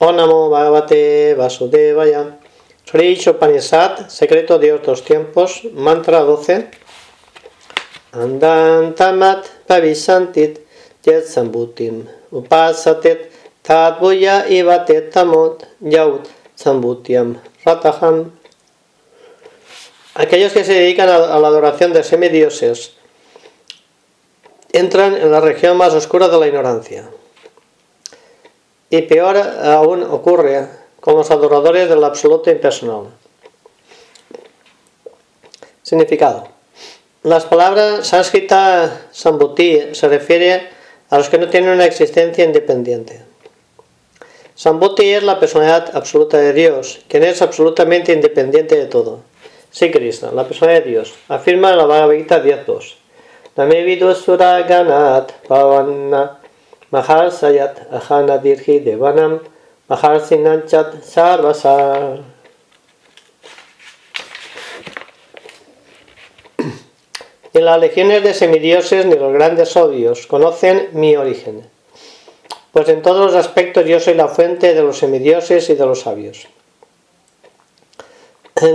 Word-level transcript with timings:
Onamo 0.00 0.48
Bhagavate 0.48 1.34
Vasudevaya. 1.36 2.38
Sri 2.86 3.20
Upanishad, 3.28 4.08
Secreto 4.08 4.58
de 4.58 4.72
otros 4.72 5.04
tiempos, 5.04 5.62
Mantra 5.74 6.20
12. 6.20 6.70
Andantamat 8.12 9.46
Pavisantit 9.66 10.58
Jet 11.04 11.26
Sambutim 11.26 12.08
Upasatet 12.32 13.30
Tadvuya 13.62 14.48
Ivatet 14.48 15.12
Tamot 15.12 15.66
Yaut 15.80 16.26
Sambutiam 16.56 17.38
Rataham. 17.64 18.32
Aquellos 20.14 20.52
que 20.52 20.64
se 20.64 20.72
dedican 20.72 21.10
a 21.10 21.38
la 21.38 21.46
adoración 21.46 21.92
de 21.92 22.02
semidioses 22.02 22.94
entran 24.72 25.14
en 25.14 25.30
la 25.30 25.40
región 25.40 25.76
más 25.76 25.92
oscura 25.92 26.28
de 26.28 26.40
la 26.40 26.48
ignorancia. 26.48 27.10
Y 28.90 29.02
peor 29.02 29.36
aún 29.36 30.02
ocurre 30.02 30.66
con 31.00 31.14
los 31.16 31.30
adoradores 31.30 31.88
del 31.88 32.02
absoluto 32.04 32.50
impersonal. 32.50 33.06
Significado. 35.82 36.48
Las 37.22 37.44
palabras 37.44 38.06
sánscrita 38.06 39.08
sambuti 39.12 39.94
se 39.94 40.08
refiere 40.08 40.68
a 41.08 41.18
los 41.18 41.28
que 41.28 41.38
no 41.38 41.48
tienen 41.48 41.70
una 41.70 41.84
existencia 41.84 42.44
independiente. 42.44 43.22
Sambuti 44.54 45.08
es 45.10 45.22
la 45.22 45.38
personalidad 45.38 45.96
absoluta 45.96 46.38
de 46.38 46.52
Dios, 46.52 47.00
quien 47.08 47.24
es 47.24 47.40
absolutamente 47.42 48.12
independiente 48.12 48.76
de 48.76 48.86
todo. 48.86 49.20
Sí, 49.70 49.90
Krishna, 49.90 50.32
la 50.32 50.46
persona 50.46 50.72
de 50.72 50.80
Dios, 50.80 51.14
afirma 51.28 51.74
la 51.76 51.86
Bhagavad 51.86 52.16
Gita 52.16 52.42
10.2. 52.42 52.96
Name 53.56 53.96
ganat 54.68 55.32
pavanna 55.46 56.39
mahar 56.90 57.30
sayat 57.30 57.86
ahana 57.92 58.38
dirhi 58.42 58.84
devanam 58.84 59.40
mahar 59.88 60.20
sinanchat 60.20 61.02
sarvasar. 61.02 62.22
Ni 67.54 67.60
las 67.60 67.80
legiones 67.80 68.22
de 68.22 68.34
semidioses 68.34 69.06
ni 69.06 69.16
los 69.16 69.32
grandes 69.32 69.76
odios 69.76 70.26
conocen 70.26 70.90
mi 70.92 71.16
origen, 71.16 71.62
pues 72.72 72.88
en 72.88 73.02
todos 73.02 73.32
los 73.32 73.34
aspectos 73.34 73.86
yo 73.86 73.98
soy 73.98 74.14
la 74.14 74.28
fuente 74.28 74.74
de 74.74 74.82
los 74.82 74.98
semidioses 74.98 75.68
y 75.70 75.74
de 75.74 75.86
los 75.86 76.00
sabios. 76.00 76.46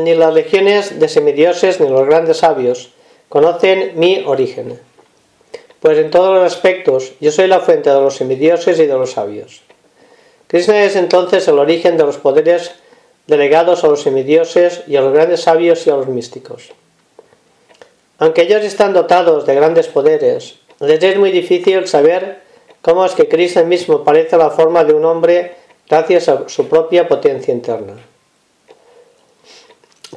Ni 0.03 0.16
las 0.16 0.33
legiones 0.33 0.99
de 0.99 1.08
semidioses 1.08 1.80
ni 1.80 1.88
los 1.88 2.05
grandes 2.05 2.38
sabios 2.38 2.91
conocen 3.30 3.93
mi 3.99 4.23
origen, 4.25 4.80
pues 5.86 6.00
en 6.00 6.09
todos 6.09 6.33
los 6.33 6.52
aspectos 6.52 7.11
yo 7.19 7.31
soy 7.31 7.45
la 7.45 7.59
fuente 7.59 7.91
de 7.91 8.00
los 8.00 8.16
semidioses 8.16 8.80
y 8.80 8.88
de 8.88 8.94
los 8.95 9.11
sabios. 9.11 9.61
Krishna 10.47 10.83
es 10.83 10.95
entonces 10.95 11.47
el 11.47 11.59
origen 11.59 11.95
de 11.95 12.03
los 12.03 12.17
poderes 12.17 12.72
delegados 13.27 13.83
a 13.83 13.89
los 13.89 14.02
semidioses 14.02 14.81
y 14.88 14.95
a 14.95 15.02
los 15.02 15.14
grandes 15.14 15.42
sabios 15.42 15.86
y 15.86 15.92
a 15.92 15.95
los 15.95 16.08
místicos. 16.08 16.72
Aunque 18.17 18.42
ellos 18.42 18.64
están 18.64 18.94
dotados 18.94 19.45
de 19.45 19.53
grandes 19.53 19.88
poderes, 19.88 20.55
les 20.80 21.03
es 21.03 21.19
muy 21.19 21.30
difícil 21.30 21.88
saber 21.88 22.39
cómo 22.81 23.05
es 23.05 23.14
que 23.14 23.27
Krishna 23.27 23.61
mismo 23.61 24.03
parece 24.03 24.38
la 24.38 24.49
forma 24.49 24.83
de 24.83 24.94
un 24.94 25.05
hombre 25.05 25.53
gracias 25.88 26.30
a 26.30 26.49
su 26.49 26.67
propia 26.67 27.08
potencia 27.08 27.53
interna. 27.53 27.94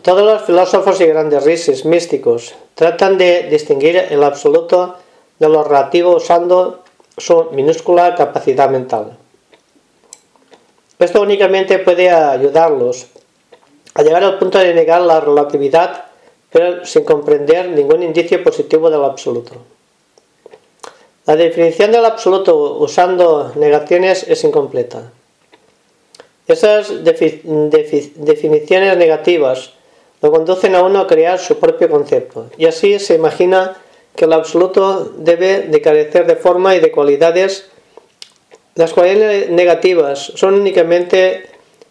Todos 0.00 0.22
los 0.22 0.47
filósofos 0.47 0.98
y 1.03 1.05
grandes 1.05 1.84
místicos 1.84 2.55
tratan 2.75 3.19
de 3.19 3.50
distinguir 3.50 3.98
el 4.08 4.25
absoluto 4.25 4.97
de 5.39 5.48
lo 5.48 5.64
relativo 5.64 6.17
usando 6.17 6.83
su 7.17 7.44
minúscula 7.53 8.14
capacidad 8.14 8.70
mental. 8.70 9.17
Esto 10.98 11.22
únicamente 11.22 11.78
puede 11.78 12.11
ayudarlos 12.11 13.06
a 13.94 14.03
llegar 14.03 14.25
al 14.25 14.39
punto 14.39 14.59
de 14.59 14.75
negar 14.75 15.00
la 15.03 15.20
relatividad 15.20 16.09
pero 16.50 16.84
sin 16.84 17.05
comprender 17.05 17.69
ningún 17.69 18.03
indicio 18.03 18.42
positivo 18.42 18.91
del 18.91 19.04
absoluto. 19.04 19.53
La 21.27 21.37
definición 21.37 21.93
del 21.93 22.04
absoluto 22.06 22.78
usando 22.78 23.53
negaciones 23.54 24.25
es 24.27 24.44
incompleta. 24.44 25.12
Esas 26.47 27.04
definiciones 27.04 28.97
negativas 28.97 29.75
lo 30.22 30.32
conducen 30.32 30.75
a 30.75 30.82
uno 30.82 31.00
a 31.00 31.06
crear 31.06 31.38
su 31.38 31.59
propio 31.59 31.91
concepto, 31.91 32.47
y 32.56 32.65
así 32.65 32.98
se 32.98 33.15
imagina 33.15 33.77
que 34.18 34.24
el 34.24 34.32
absoluto 34.32 35.12
debe 35.16 35.68
de 35.68 35.80
carecer 35.80 36.26
de 36.26 36.34
forma 36.34 36.74
y 36.74 36.80
de 36.80 36.90
cualidades. 36.90 37.70
Las 38.74 38.92
cualidades 38.92 39.48
negativas 39.48 40.32
son 40.34 40.54
únicamente 40.54 41.48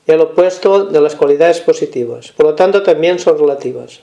el 0.07 0.19
opuesto 0.19 0.83
de 0.83 0.99
las 0.99 1.15
cualidades 1.15 1.61
positivas, 1.61 2.33
por 2.33 2.47
lo 2.47 2.53
tanto 2.53 2.83
también 2.83 3.17
son 3.17 3.39
relativas. 3.39 4.01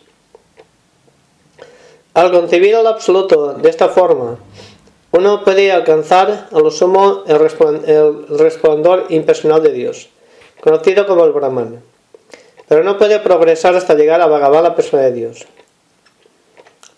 Al 2.14 2.32
concebir 2.32 2.74
el 2.74 2.86
absoluto 2.86 3.52
de 3.54 3.68
esta 3.68 3.90
forma, 3.90 4.38
uno 5.12 5.44
puede 5.44 5.70
alcanzar 5.70 6.48
a 6.50 6.58
lo 6.58 6.70
sumo 6.70 7.24
el 7.26 7.38
resplandor 8.38 9.04
impersonal 9.10 9.62
de 9.62 9.72
Dios, 9.72 10.08
conocido 10.62 11.06
como 11.06 11.24
el 11.24 11.32
Brahman, 11.32 11.82
pero 12.68 12.84
no 12.84 12.96
puede 12.96 13.18
progresar 13.20 13.74
hasta 13.74 13.94
llegar 13.94 14.22
a 14.22 14.26
Bhagavan, 14.26 14.62
la 14.62 14.74
persona 14.74 15.02
de 15.02 15.12
Dios. 15.12 15.46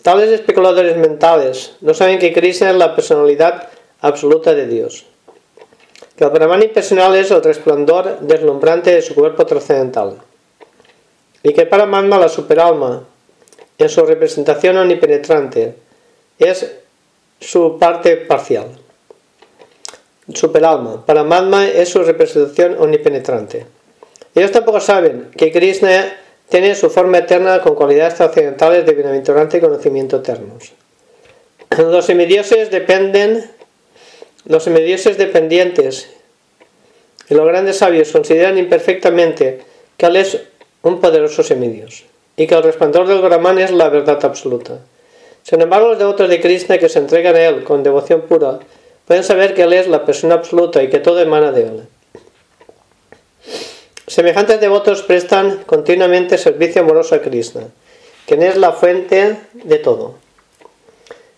Tales 0.07 0.31
especuladores 0.31 0.97
mentales 0.97 1.75
no 1.81 1.93
saben 1.93 2.21
que 2.21 2.33
Krishna 2.33 2.71
es 2.71 2.77
la 2.77 2.95
personalidad 2.95 3.71
absoluta 4.01 4.55
de 4.55 4.69
Dios, 4.69 5.05
que 6.15 6.23
el 6.23 6.31
Brahman 6.31 6.63
impersonal 6.63 7.17
es 7.17 7.33
el 7.33 7.43
resplandor 7.43 8.21
deslumbrante 8.21 8.95
de 8.95 9.03
su 9.03 9.17
cuerpo 9.17 9.45
trascendental, 9.45 10.19
y 11.43 11.53
que 11.53 11.67
para 11.67 11.87
Paramatma, 11.87 12.21
la 12.21 12.29
superalma, 12.29 13.03
en 13.79 13.89
su 13.89 14.07
representación 14.07 14.77
omnipenetrante 14.77 15.75
es 16.39 16.73
su 17.41 17.77
parte 17.77 18.17
parcial. 18.17 18.69
Superalma. 20.33 21.05
Para 21.05 21.25
Madma 21.25 21.67
es 21.67 21.89
su 21.89 22.05
representación 22.05 22.77
omnipenetrante. 22.79 23.67
Ellos 24.37 24.53
tampoco 24.53 24.79
saben 24.79 25.33
que 25.37 25.51
Krishna 25.51 26.17
tiene 26.49 26.75
su 26.75 26.91
forma 26.91 27.19
eterna 27.19 27.61
con 27.61 27.75
cualidades 27.75 28.15
trascendentales 28.15 28.87
de 28.87 28.93
bienaventurante 28.93 29.59
y 29.59 29.61
conocimiento 29.61 30.19
eternos. 30.19 30.73
Los 31.77 32.07
semidioses 32.07 32.71
dependen, 32.71 33.51
los 34.45 34.63
semidioses 34.63 35.19
dependientes 35.19 36.09
y 37.29 37.35
los 37.35 37.47
grandes 37.47 37.79
sabios 37.79 38.13
consideran 38.13 38.59
imperfectamente 38.59 39.61
que 39.97 40.07
él 40.07 40.17
es 40.17 40.41
un 40.83 41.01
poderoso 41.01 41.43
semidios 41.43 42.05
y 42.37 42.47
que 42.47 42.55
el 42.55 42.63
resplandor 42.63 43.09
del 43.09 43.21
Brahman 43.21 43.59
es 43.59 43.73
la 43.73 43.89
verdad 43.89 44.25
absoluta. 44.25 44.79
Sin 45.43 45.61
embargo, 45.61 45.89
los 45.91 45.99
devotos 45.99 46.29
de 46.29 46.41
Krishna 46.41 46.79
que 46.79 46.89
se 46.89 46.99
entregan 46.99 47.35
a 47.35 47.45
él 47.45 47.65
con 47.65 47.83
devoción 47.83 48.23
pura 48.23 48.61
pueden 49.07 49.25
saber 49.25 49.55
que 49.55 49.63
él 49.63 49.73
es 49.73 49.89
la 49.89 50.05
persona 50.05 50.35
absoluta 50.35 50.83
y 50.83 50.89
que 50.89 50.99
todo 50.99 51.21
emana 51.21 51.53
de 51.53 51.63
él. 51.63 51.89
Semejantes 54.17 54.63
devotos 54.63 55.03
prestan 55.03 55.65
continuamente 55.67 56.39
servicio 56.39 56.81
amoroso 56.81 57.15
a 57.15 57.21
Krishna, 57.21 57.69
quien 58.25 58.43
es 58.43 58.57
la 58.57 58.73
fuente 58.73 59.37
de 59.53 59.77
todo. 59.77 60.15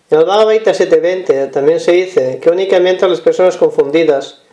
En 0.09 0.19
el 0.19 0.23
Bhagavad 0.23 0.53
Gita 0.53 0.71
7.20 0.71 1.51
también 1.51 1.81
se 1.81 1.91
dice 1.91 2.39
que 2.41 2.49
únicamente 2.49 3.05
las 3.05 3.19
personas 3.19 3.57
confundidas, 3.57 4.43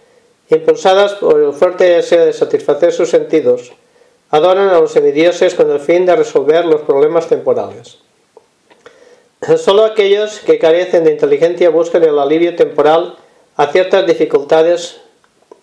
impulsadas 0.51 1.13
por 1.13 1.41
el 1.41 1.53
fuerte 1.53 1.85
deseo 1.85 2.27
de 2.27 2.33
satisfacer 2.33 2.93
sus 2.93 3.11
sentidos, 3.11 3.71
adoran 4.31 4.71
a 4.71 4.81
los 4.81 4.91
semidioses 4.91 5.55
con 5.55 5.71
el 5.71 5.79
fin 5.79 6.05
de 6.05 6.17
resolver 6.17 6.65
los 6.65 6.81
problemas 6.81 7.29
temporales. 7.29 7.99
Solo 9.57 9.85
aquellos 9.85 10.41
que 10.41 10.59
carecen 10.59 11.05
de 11.05 11.13
inteligencia 11.13 11.71
buscan 11.71 12.03
el 12.03 12.19
alivio 12.19 12.57
temporal 12.57 13.19
a 13.55 13.69
ciertas 13.69 14.05
dificultades 14.05 14.97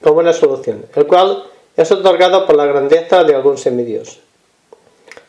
como 0.02 0.20
una 0.20 0.32
solución, 0.32 0.86
el 0.96 1.08
cual 1.08 1.44
es 1.76 1.92
otorgado 1.92 2.46
por 2.46 2.56
la 2.56 2.66
grandeza 2.66 3.24
de 3.24 3.36
algún 3.36 3.58
semidios. 3.58 4.20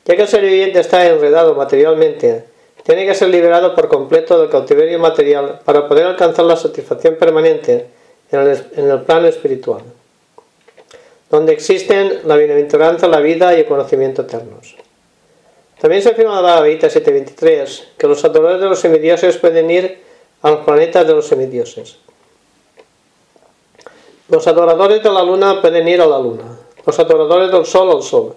Ya 0.05 0.17
que 0.17 0.23
el 0.23 0.29
ser 0.29 0.43
viviente 0.43 0.81
está 0.81 1.07
enredado 1.07 1.55
materialmente, 1.55 2.45
tiene 2.83 3.07
que 3.07 3.15
ser 3.15 3.29
liberado 3.29 3.75
por 3.75 3.89
completo 3.89 4.39
del 4.39 4.51
cautiverio 4.51 4.99
material 4.99 5.61
para 5.65 5.89
poder 5.89 6.07
alcanzar 6.07 6.45
la 6.45 6.57
satisfacción 6.57 7.17
permanente 7.17 7.87
en 8.31 8.91
el, 8.91 9.01
plano 9.03 9.27
espiritual 9.29 9.83
donde 11.31 11.53
existen 11.53 12.21
la 12.27 12.37
bienaventuranza, 12.37 13.09
la 13.09 13.19
vida 13.19 13.57
y 13.57 13.61
el 13.61 13.67
conocimiento 13.67 14.23
eternos. 14.23 14.77
También 15.81 16.01
se 16.01 16.11
afirma 16.11 16.31
en 16.31 16.37
la 16.37 16.43
Bhagavad 16.43 16.69
7.23 16.69 17.85
que 17.99 18.07
los 18.07 18.25
adoradores 18.25 18.61
de 18.61 18.69
los 18.69 18.79
semidioses 18.79 19.37
pueden 19.39 19.69
ir 19.69 19.99
a 20.43 20.51
los 20.53 20.65
planetas 20.65 21.05
de 21.07 21.13
los 21.13 21.27
semidioses. 21.27 21.97
Los 24.29 24.47
adoradores 24.47 25.03
de 25.03 25.11
la 25.11 25.23
luna 25.23 25.61
pueden 25.61 25.87
ir 25.87 26.01
a 26.01 26.07
la 26.07 26.19
luna. 26.19 26.59
Los 26.87 26.99
adoradores 26.99 27.53
del 27.53 27.67
sol 27.67 27.91
al 27.91 28.03
sol. 28.03 28.35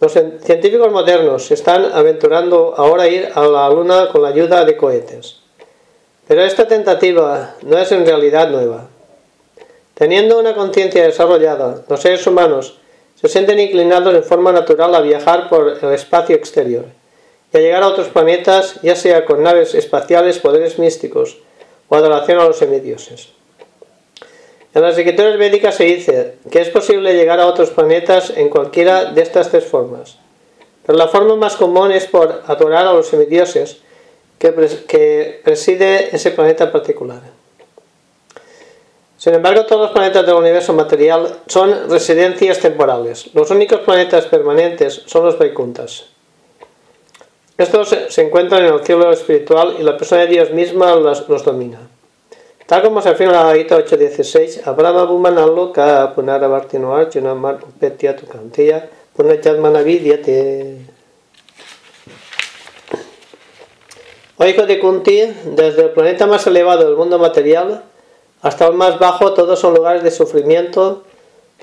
Los 0.00 0.12
científicos 0.12 0.90
modernos 0.90 1.46
se 1.46 1.54
están 1.54 1.92
aventurando 1.92 2.74
ahora 2.76 3.04
a 3.04 3.08
ir 3.08 3.30
a 3.32 3.42
la 3.42 3.68
luna 3.70 4.08
con 4.10 4.22
la 4.22 4.28
ayuda 4.28 4.64
de 4.64 4.76
cohetes. 4.76 5.36
Pero 6.26 6.42
esta 6.42 6.66
tentativa 6.66 7.54
no 7.62 7.78
es 7.78 7.92
en 7.92 8.04
realidad 8.04 8.50
nueva. 8.50 8.88
Teniendo 9.94 10.40
una 10.40 10.56
conciencia 10.56 11.04
desarrollada, 11.04 11.84
los 11.88 12.00
seres 12.00 12.26
humanos 12.26 12.78
se 13.14 13.28
sienten 13.28 13.60
inclinados 13.60 14.12
en 14.12 14.24
forma 14.24 14.50
natural 14.50 14.92
a 14.92 15.02
viajar 15.02 15.48
por 15.48 15.78
el 15.80 15.92
espacio 15.92 16.34
exterior 16.34 16.84
y 17.54 17.56
a 17.56 17.60
llegar 17.60 17.84
a 17.84 17.88
otros 17.88 18.08
planetas, 18.08 18.80
ya 18.82 18.96
sea 18.96 19.24
con 19.24 19.44
naves 19.44 19.76
espaciales, 19.76 20.40
poderes 20.40 20.80
místicos 20.80 21.38
o 21.88 21.94
adoración 21.94 22.40
a 22.40 22.44
los 22.44 22.58
semidioses. 22.58 23.36
En 24.76 24.82
las 24.82 24.98
escrituras 24.98 25.38
védicas 25.38 25.74
se 25.74 25.84
dice 25.84 26.34
que 26.50 26.60
es 26.60 26.68
posible 26.68 27.14
llegar 27.14 27.40
a 27.40 27.46
otros 27.46 27.70
planetas 27.70 28.28
en 28.36 28.50
cualquiera 28.50 29.06
de 29.06 29.22
estas 29.22 29.48
tres 29.48 29.64
formas, 29.64 30.18
pero 30.84 30.98
la 30.98 31.08
forma 31.08 31.34
más 31.34 31.56
común 31.56 31.92
es 31.92 32.04
por 32.04 32.42
adorar 32.46 32.86
a 32.86 32.92
los 32.92 33.06
semidioses 33.06 33.78
que, 34.38 34.52
que 34.86 35.40
preside 35.42 36.14
ese 36.14 36.30
planeta 36.30 36.70
particular. 36.70 37.22
Sin 39.16 39.32
embargo, 39.32 39.64
todos 39.64 39.80
los 39.80 39.92
planetas 39.92 40.26
del 40.26 40.34
universo 40.34 40.74
material 40.74 41.38
son 41.46 41.88
residencias 41.88 42.58
temporales. 42.58 43.30
Los 43.32 43.50
únicos 43.50 43.80
planetas 43.80 44.26
permanentes 44.26 45.04
son 45.06 45.24
los 45.24 45.38
Vaikuntas. 45.38 46.04
Estos 47.56 47.96
se 48.10 48.20
encuentran 48.20 48.66
en 48.66 48.74
el 48.74 48.84
cielo 48.84 49.10
espiritual 49.10 49.76
y 49.78 49.82
la 49.82 49.96
persona 49.96 50.20
de 50.20 50.26
Dios 50.26 50.50
misma 50.50 50.94
los, 50.96 51.26
domina. 51.46 51.78
Tal 52.66 52.82
como 52.82 53.00
se 53.00 53.10
afirma 53.10 53.40
en 53.40 53.46
la 53.46 53.54
Gita 53.54 53.78
8.16, 53.78 54.66
Abrahma 54.66 55.04
Bhumanaloka 55.04 56.12
Punaravartino 56.16 56.96
Arjuna 56.96 57.58
Petya 57.78 58.16
Tukantiya 58.16 58.90
Punajatmanavidyate. 59.14 60.78
O 64.38 64.44
hijo 64.44 64.66
de 64.66 64.80
Kunti, 64.80 65.32
desde 65.44 65.82
el 65.84 65.90
planeta 65.90 66.26
más 66.26 66.44
elevado 66.48 66.84
del 66.84 66.96
mundo 66.96 67.20
material, 67.20 67.84
hasta 68.42 68.66
el 68.66 68.74
más 68.74 68.98
bajo, 68.98 69.32
todos 69.32 69.58
son 69.60 69.72
lugares 69.72 70.02
de 70.02 70.10
sufrimiento 70.10 71.04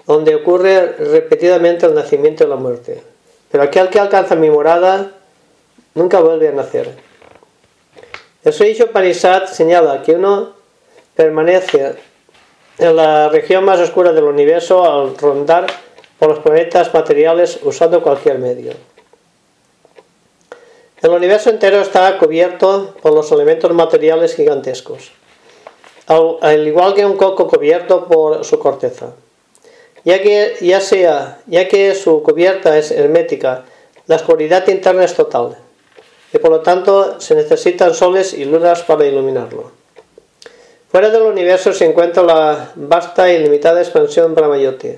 donde 0.08 0.36
ocurre 0.36 0.88
repetidamente 0.88 1.86
el 1.86 1.96
nacimiento 1.96 2.46
y 2.46 2.48
la 2.48 2.56
muerte. 2.56 3.04
Pero 3.52 3.66
aquel 3.66 3.90
que 3.90 4.00
alcanza 4.00 4.36
mi 4.36 4.50
morada 4.50 5.12
nunca 5.96 6.22
vuelve 6.22 6.48
a 6.48 6.54
nacer. 6.54 6.96
El 8.44 8.54
Sri 8.54 8.74
Parisat 8.92 9.48
señala 9.50 10.02
que 10.02 10.14
uno 10.14 10.63
permanece 11.16 11.96
en 12.78 12.96
la 12.96 13.30
región 13.30 13.64
más 13.66 13.80
oscura 13.80 14.12
del 14.12 14.24
universo 14.26 14.84
al 14.84 15.18
rondar 15.18 15.68
por 16.20 16.30
los 16.30 16.40
planetas 16.40 16.94
materiales 16.94 17.60
usando 17.64 18.02
cualquier 18.02 18.40
medio. 18.40 18.74
El 21.02 21.12
universo 21.12 21.50
entero 21.50 21.82
está 21.82 22.18
cubierto 22.18 22.96
por 23.02 23.14
los 23.14 23.32
elementos 23.32 23.72
materiales 23.74 24.36
gigantescos 24.36 25.12
al 26.08 26.68
igual 26.68 26.94
que 26.94 27.06
un 27.06 27.18
coco 27.18 27.48
cubierto 27.48 28.08
por 28.08 28.44
su 28.44 28.60
corteza. 28.60 29.14
Ya 30.04 30.22
que, 30.22 30.56
ya 30.62 30.82
sea, 30.82 31.40
ya 31.48 31.68
que 31.68 31.96
su 31.96 32.22
cubierta 32.24 32.78
es 32.78 32.92
hermética, 32.92 33.64
la 34.08 34.18
oscuridad 34.18 34.68
interna 34.68 35.06
es 35.06 35.14
total, 35.14 35.58
y 36.34 36.38
por 36.40 36.52
lo 36.52 36.60
tanto 36.60 37.22
se 37.22 37.36
necesitan 37.36 37.94
soles 37.94 38.34
y 38.34 38.44
lunas 38.44 38.84
para 38.84 39.06
iluminarlo. 39.06 39.72
Fuera 40.94 41.10
del 41.10 41.24
universo 41.24 41.74
se 41.74 41.86
encuentra 41.86 42.22
la 42.22 42.72
vasta 42.76 43.34
y 43.34 43.40
limitada 43.40 43.82
expansión 43.82 44.36
Brahmayoti, 44.36 44.90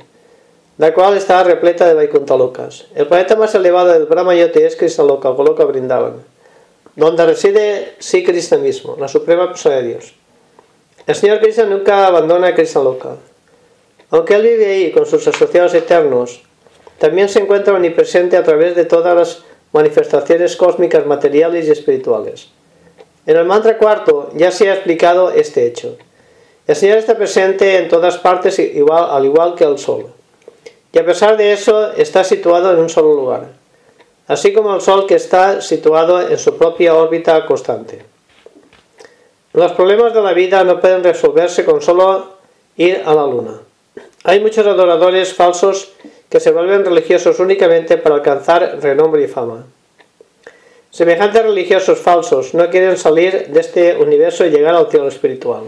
la 0.77 0.93
cual 0.93 1.15
está 1.15 1.41
repleta 1.41 1.87
de 1.87 1.93
Vaikuntalokas. 1.93 2.87
El 2.95 3.07
planeta 3.07 3.37
más 3.37 3.55
elevado 3.55 3.93
del 3.93 4.05
Brahmayoti 4.05 4.59
es 4.59 4.75
Krishnaloka, 4.75 5.29
Goloka 5.29 5.63
Brindavan, 5.63 6.15
donde 6.97 7.25
reside 7.25 7.95
Sri 7.99 8.25
Krishna 8.25 8.57
mismo, 8.57 8.97
la 8.99 9.07
suprema 9.07 9.47
persona 9.47 9.75
de 9.77 9.83
Dios. 9.83 10.13
El 11.07 11.15
señor 11.15 11.39
Krishna 11.39 11.63
nunca 11.63 12.07
abandona 12.07 12.47
a 12.47 12.55
Krishna 12.55 12.83
Loka. 12.83 13.15
Aunque 14.09 14.35
él 14.35 14.41
vive 14.41 14.65
ahí 14.65 14.91
con 14.91 15.05
sus 15.05 15.25
asociados 15.25 15.73
eternos, 15.75 16.41
también 16.99 17.29
se 17.29 17.39
encuentra 17.39 17.73
omnipresente 17.73 18.35
a 18.35 18.43
través 18.43 18.75
de 18.75 18.83
todas 18.83 19.15
las 19.15 19.43
manifestaciones 19.71 20.57
cósmicas 20.57 21.05
materiales 21.05 21.69
y 21.69 21.71
espirituales. 21.71 22.49
En 23.25 23.37
el 23.37 23.45
mantra 23.45 23.77
cuarto 23.77 24.29
ya 24.35 24.51
se 24.51 24.69
ha 24.69 24.73
explicado 24.73 25.31
este 25.31 25.65
hecho. 25.65 25.97
El 26.67 26.75
Señor 26.75 26.97
está 26.97 27.15
presente 27.15 27.77
en 27.77 27.87
todas 27.87 28.17
partes 28.17 28.59
al 28.59 29.25
igual 29.25 29.55
que 29.55 29.63
el 29.63 29.77
Sol. 29.77 30.07
Y 30.91 30.99
a 30.99 31.05
pesar 31.05 31.35
de 31.37 31.51
eso 31.51 31.91
está 31.93 32.23
situado 32.23 32.71
en 32.71 32.79
un 32.79 32.89
solo 32.89 33.13
lugar, 33.13 33.47
así 34.27 34.53
como 34.53 34.73
el 34.73 34.81
Sol 34.81 35.05
que 35.05 35.15
está 35.15 35.61
situado 35.61 36.21
en 36.21 36.37
su 36.37 36.57
propia 36.57 36.95
órbita 36.95 37.45
constante. 37.45 38.05
Los 39.53 39.73
problemas 39.73 40.13
de 40.13 40.21
la 40.21 40.33
vida 40.33 40.63
no 40.63 40.79
pueden 40.79 41.03
resolverse 41.03 41.65
con 41.65 41.81
solo 41.81 42.35
ir 42.77 43.01
a 43.05 43.13
la 43.13 43.25
luna. 43.25 43.59
Hay 44.23 44.39
muchos 44.39 44.65
adoradores 44.65 45.33
falsos 45.33 45.91
que 46.29 46.39
se 46.39 46.51
vuelven 46.51 46.83
religiosos 46.83 47.39
únicamente 47.39 47.97
para 47.97 48.15
alcanzar 48.15 48.79
renombre 48.81 49.23
y 49.23 49.27
fama. 49.27 49.65
Semejantes 50.95 51.43
religiosos 51.43 51.99
falsos 51.99 52.53
no 52.53 52.69
quieren 52.69 52.95
salir 52.95 53.49
de 53.49 53.59
este 53.59 53.97
universo 53.97 54.45
y 54.45 54.49
llegar 54.49 54.75
al 54.75 54.89
cielo 54.89 55.09
espiritual. 55.09 55.63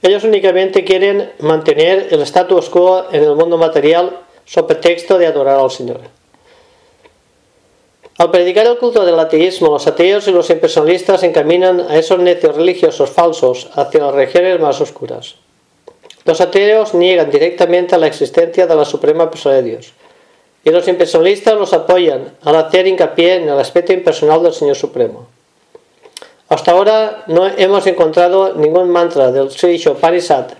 Ellos 0.00 0.24
únicamente 0.24 0.82
quieren 0.82 1.30
mantener 1.40 2.08
el 2.10 2.22
status 2.22 2.70
quo 2.70 3.04
en 3.12 3.22
el 3.22 3.34
mundo 3.34 3.58
material 3.58 4.18
sobre 4.46 4.68
pretexto 4.68 5.18
de 5.18 5.26
adorar 5.26 5.60
al 5.60 5.70
Señor. 5.70 6.00
Al 8.16 8.30
predicar 8.30 8.66
el 8.66 8.78
culto 8.78 9.04
del 9.04 9.18
ateísmo, 9.18 9.68
los 9.68 9.86
ateos 9.86 10.26
y 10.26 10.32
los 10.32 10.48
impersonalistas 10.48 11.22
encaminan 11.22 11.80
a 11.80 11.98
esos 11.98 12.18
necios 12.18 12.56
religiosos 12.56 13.10
falsos 13.10 13.68
hacia 13.74 14.00
las 14.00 14.14
regiones 14.14 14.58
más 14.58 14.80
oscuras. 14.80 15.34
Los 16.24 16.40
ateos 16.40 16.94
niegan 16.94 17.30
directamente 17.30 17.98
la 17.98 18.06
existencia 18.06 18.66
de 18.66 18.74
la 18.74 18.86
Suprema 18.86 19.28
Persona 19.28 19.56
de 19.56 19.62
Dios, 19.64 19.92
y 20.64 20.70
los 20.70 20.86
impersonalistas 20.88 21.54
los 21.54 21.72
apoyan 21.72 22.36
al 22.42 22.56
hacer 22.56 22.86
hincapié 22.86 23.36
en 23.36 23.48
el 23.48 23.58
aspecto 23.58 23.92
impersonal 23.92 24.42
del 24.42 24.52
Señor 24.52 24.76
Supremo. 24.76 25.26
Hasta 26.48 26.72
ahora 26.72 27.24
no 27.28 27.46
hemos 27.46 27.86
encontrado 27.86 28.54
ningún 28.54 28.90
mantra 28.90 29.30
del 29.30 29.50
Sri 29.50 29.82
Parisat 30.00 30.52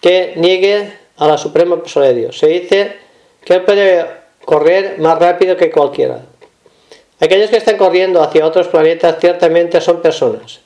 que 0.00 0.32
niegue 0.36 0.92
a 1.16 1.28
la 1.28 1.36
Suprema 1.36 1.76
Persona 1.76 2.06
de 2.06 2.14
Dios. 2.14 2.38
Se 2.38 2.46
dice 2.46 2.96
que 3.44 3.54
él 3.54 3.62
puede 3.62 4.06
correr 4.44 4.98
más 4.98 5.18
rápido 5.18 5.56
que 5.56 5.70
cualquiera. 5.70 6.22
Aquellos 7.20 7.50
que 7.50 7.56
están 7.56 7.76
corriendo 7.76 8.22
hacia 8.22 8.46
otros 8.46 8.68
planetas 8.68 9.16
ciertamente 9.20 9.80
son 9.80 10.00
personas. 10.00 10.60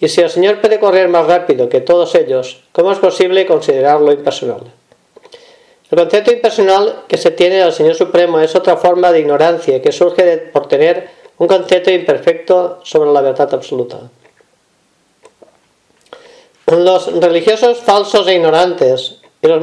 Y 0.00 0.08
si 0.08 0.22
el 0.22 0.30
Señor 0.30 0.60
puede 0.60 0.80
correr 0.80 1.08
más 1.08 1.26
rápido 1.26 1.68
que 1.68 1.80
todos 1.80 2.14
ellos, 2.14 2.62
¿cómo 2.72 2.90
es 2.90 2.98
posible 2.98 3.46
considerarlo 3.46 4.10
impersonal? 4.10 4.72
El 5.90 5.98
concepto 5.98 6.32
impersonal 6.32 7.04
que 7.08 7.16
se 7.16 7.32
tiene 7.32 7.56
del 7.56 7.72
Señor 7.72 7.94
Supremo 7.94 8.38
es 8.40 8.54
otra 8.54 8.76
forma 8.76 9.10
de 9.10 9.20
ignorancia 9.20 9.82
que 9.82 9.90
surge 9.90 10.38
por 10.52 10.68
tener 10.68 11.08
un 11.38 11.48
concepto 11.48 11.90
imperfecto 11.90 12.80
sobre 12.84 13.10
la 13.10 13.20
verdad 13.20 13.52
absoluta. 13.52 13.98
Los 16.66 17.12
religiosos 17.20 17.78
falsos 17.78 18.28
e 18.28 18.34
ignorantes 18.34 19.16
y 19.42 19.48
los 19.48 19.60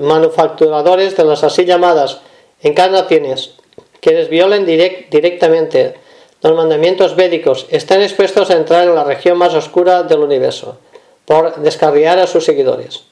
manufacturadores 0.00 1.16
de 1.16 1.24
las 1.24 1.44
así 1.44 1.66
llamadas 1.66 2.20
encarnaciones 2.62 3.54
quienes 4.00 4.28
violen 4.28 4.64
directamente 4.64 5.94
los 6.42 6.56
mandamientos 6.56 7.16
védicos 7.16 7.66
están 7.70 8.02
expuestos 8.02 8.50
a 8.50 8.56
entrar 8.56 8.88
en 8.88 8.94
la 8.94 9.04
región 9.04 9.36
más 9.36 9.54
oscura 9.54 10.02
del 10.04 10.20
universo, 10.20 10.78
por 11.26 11.56
descarriar 11.56 12.18
a 12.18 12.26
sus 12.26 12.44
seguidores. 12.44 13.09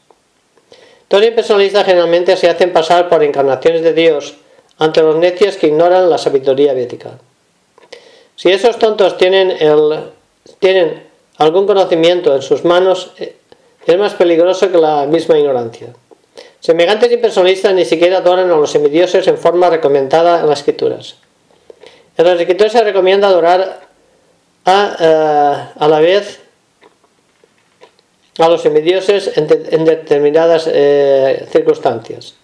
Los 1.10 1.24
impersonalistas 1.24 1.86
generalmente 1.86 2.36
se 2.36 2.50
hacen 2.50 2.72
pasar 2.72 3.08
por 3.08 3.22
encarnaciones 3.22 3.82
de 3.82 3.94
Dios 3.94 4.34
ante 4.78 5.02
los 5.02 5.16
necios 5.16 5.56
que 5.56 5.68
ignoran 5.68 6.10
la 6.10 6.18
sabiduría 6.18 6.74
védica. 6.74 7.18
Si 8.36 8.50
esos 8.50 8.78
tontos 8.78 9.16
tienen, 9.16 9.56
tienen 10.58 11.02
algún 11.38 11.66
conocimiento 11.66 12.34
en 12.34 12.42
sus 12.42 12.64
manos, 12.64 13.12
eh, 13.18 13.36
es 13.86 13.98
más 13.98 14.14
peligroso 14.14 14.70
que 14.70 14.78
la 14.78 15.06
misma 15.06 15.38
ignorancia. 15.38 15.88
Semejantes 16.60 17.10
impersonalistas 17.10 17.72
ni 17.72 17.84
siquiera 17.84 18.18
adoran 18.18 18.50
a 18.50 18.56
los 18.56 18.70
semidioses 18.70 19.26
en 19.28 19.38
forma 19.38 19.70
recomendada 19.70 20.40
en 20.40 20.48
las 20.48 20.60
escrituras. 20.60 21.16
En 22.16 22.26
las 22.26 22.38
escrituras 22.38 22.72
se 22.72 22.84
recomienda 22.84 23.28
adorar 23.28 23.80
a, 24.64 24.96
eh, 25.00 25.72
a 25.78 25.88
la 25.88 26.00
vez 26.00 26.40
a 28.38 28.48
los 28.48 28.62
semidioses 28.62 29.32
en, 29.36 29.84
determinadas 29.84 30.68
eh, 30.70 31.46
circunstancias. 31.50 32.34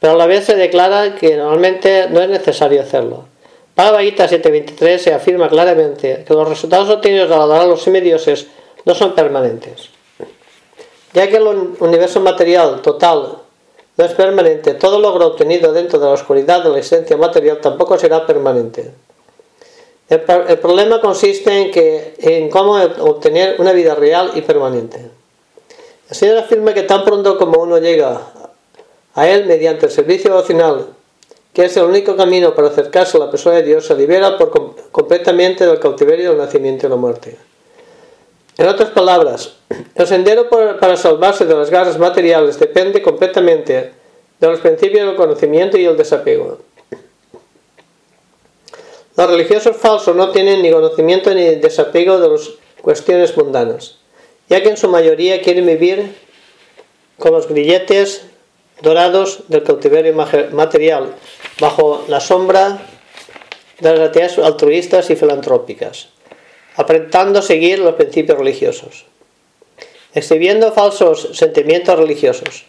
Pero 0.00 0.14
a 0.14 0.16
la 0.16 0.26
vez 0.26 0.44
se 0.44 0.54
declara 0.54 1.14
que 1.14 1.36
normalmente 1.36 2.08
no 2.10 2.20
es 2.20 2.28
necesario 2.28 2.82
hacerlo. 2.82 3.24
Para 3.74 4.02
Gita 4.02 4.28
7.23 4.28 4.98
se 4.98 5.14
afirma 5.14 5.48
claramente 5.48 6.24
que 6.26 6.34
los 6.34 6.48
resultados 6.48 6.88
obtenidos 6.90 7.30
al 7.30 7.40
adorar 7.40 7.62
a 7.62 7.66
los 7.66 7.82
semidioses 7.82 8.46
no 8.84 8.94
son 8.94 9.14
permanentes. 9.14 9.90
Ya 11.12 11.28
que 11.28 11.36
el 11.36 11.46
universo 11.80 12.20
material 12.20 12.82
total 12.82 13.38
no 13.96 14.04
es 14.04 14.12
permanente. 14.12 14.74
Todo 14.74 15.00
logro 15.00 15.28
obtenido 15.28 15.72
dentro 15.72 15.98
de 15.98 16.06
la 16.06 16.12
oscuridad 16.12 16.62
de 16.62 16.70
la 16.70 16.78
esencia 16.78 17.16
material 17.16 17.60
tampoco 17.60 17.98
será 17.98 18.26
permanente. 18.26 18.92
El, 20.08 20.22
el, 20.48 20.58
problema 20.58 21.00
consiste 21.00 21.62
en, 21.62 21.70
que, 21.70 22.14
en 22.18 22.50
cómo 22.50 22.74
obtener 22.74 23.56
una 23.58 23.72
vida 23.72 23.94
real 23.94 24.32
y 24.34 24.42
permanente. 24.42 25.10
El 26.14 26.18
Señor 26.20 26.38
afirma 26.38 26.72
que 26.72 26.84
tan 26.84 27.04
pronto 27.04 27.36
como 27.36 27.60
uno 27.60 27.78
llega 27.78 28.20
a 29.16 29.28
Él 29.28 29.46
mediante 29.46 29.86
el 29.86 29.90
servicio 29.90 30.30
devocional, 30.30 30.86
que 31.52 31.64
es 31.64 31.76
el 31.76 31.82
único 31.82 32.14
camino 32.14 32.54
para 32.54 32.68
acercarse 32.68 33.16
a 33.16 33.20
la 33.20 33.32
persona 33.32 33.56
de 33.56 33.64
Dios, 33.64 33.84
se 33.84 33.96
libera 33.96 34.38
por, 34.38 34.76
completamente 34.92 35.66
del 35.66 35.80
cautiverio 35.80 36.28
del 36.28 36.38
nacimiento 36.38 36.86
y 36.86 36.90
la 36.90 36.94
muerte. 36.94 37.36
En 38.56 38.68
otras 38.68 38.90
palabras, 38.90 39.56
el 39.96 40.06
sendero 40.06 40.48
para 40.48 40.96
salvarse 40.96 41.46
de 41.46 41.54
las 41.56 41.68
garras 41.68 41.98
materiales 41.98 42.60
depende 42.60 43.02
completamente 43.02 43.92
de 44.38 44.46
los 44.46 44.60
principios 44.60 45.08
del 45.08 45.16
conocimiento 45.16 45.76
y 45.78 45.84
el 45.84 45.96
desapego. 45.96 46.58
Los 49.16 49.30
religiosos 49.30 49.76
falsos 49.76 50.14
no 50.14 50.30
tienen 50.30 50.62
ni 50.62 50.70
conocimiento 50.70 51.34
ni 51.34 51.56
desapego 51.56 52.20
de 52.20 52.28
las 52.28 52.50
cuestiones 52.82 53.36
mundanas, 53.36 53.98
ya 54.48 54.62
que 54.62 54.70
en 54.70 54.76
su 54.76 54.88
mayoría 54.88 55.40
quieren 55.40 55.66
vivir 55.66 56.14
con 57.18 57.32
los 57.32 57.48
grilletes 57.48 58.26
dorados 58.82 59.44
del 59.48 59.62
cautiverio 59.62 60.14
material, 60.52 61.14
bajo 61.60 62.04
la 62.08 62.20
sombra 62.20 62.80
de 63.80 63.90
las 63.92 64.08
actividades 64.08 64.38
altruistas 64.38 65.10
y 65.10 65.16
filantrópicas, 65.16 66.08
aparentando 66.76 67.40
seguir 67.42 67.78
los 67.78 67.94
principios 67.94 68.38
religiosos, 68.38 69.06
exhibiendo 70.14 70.72
falsos 70.72 71.30
sentimientos 71.32 71.98
religiosos. 71.98 72.64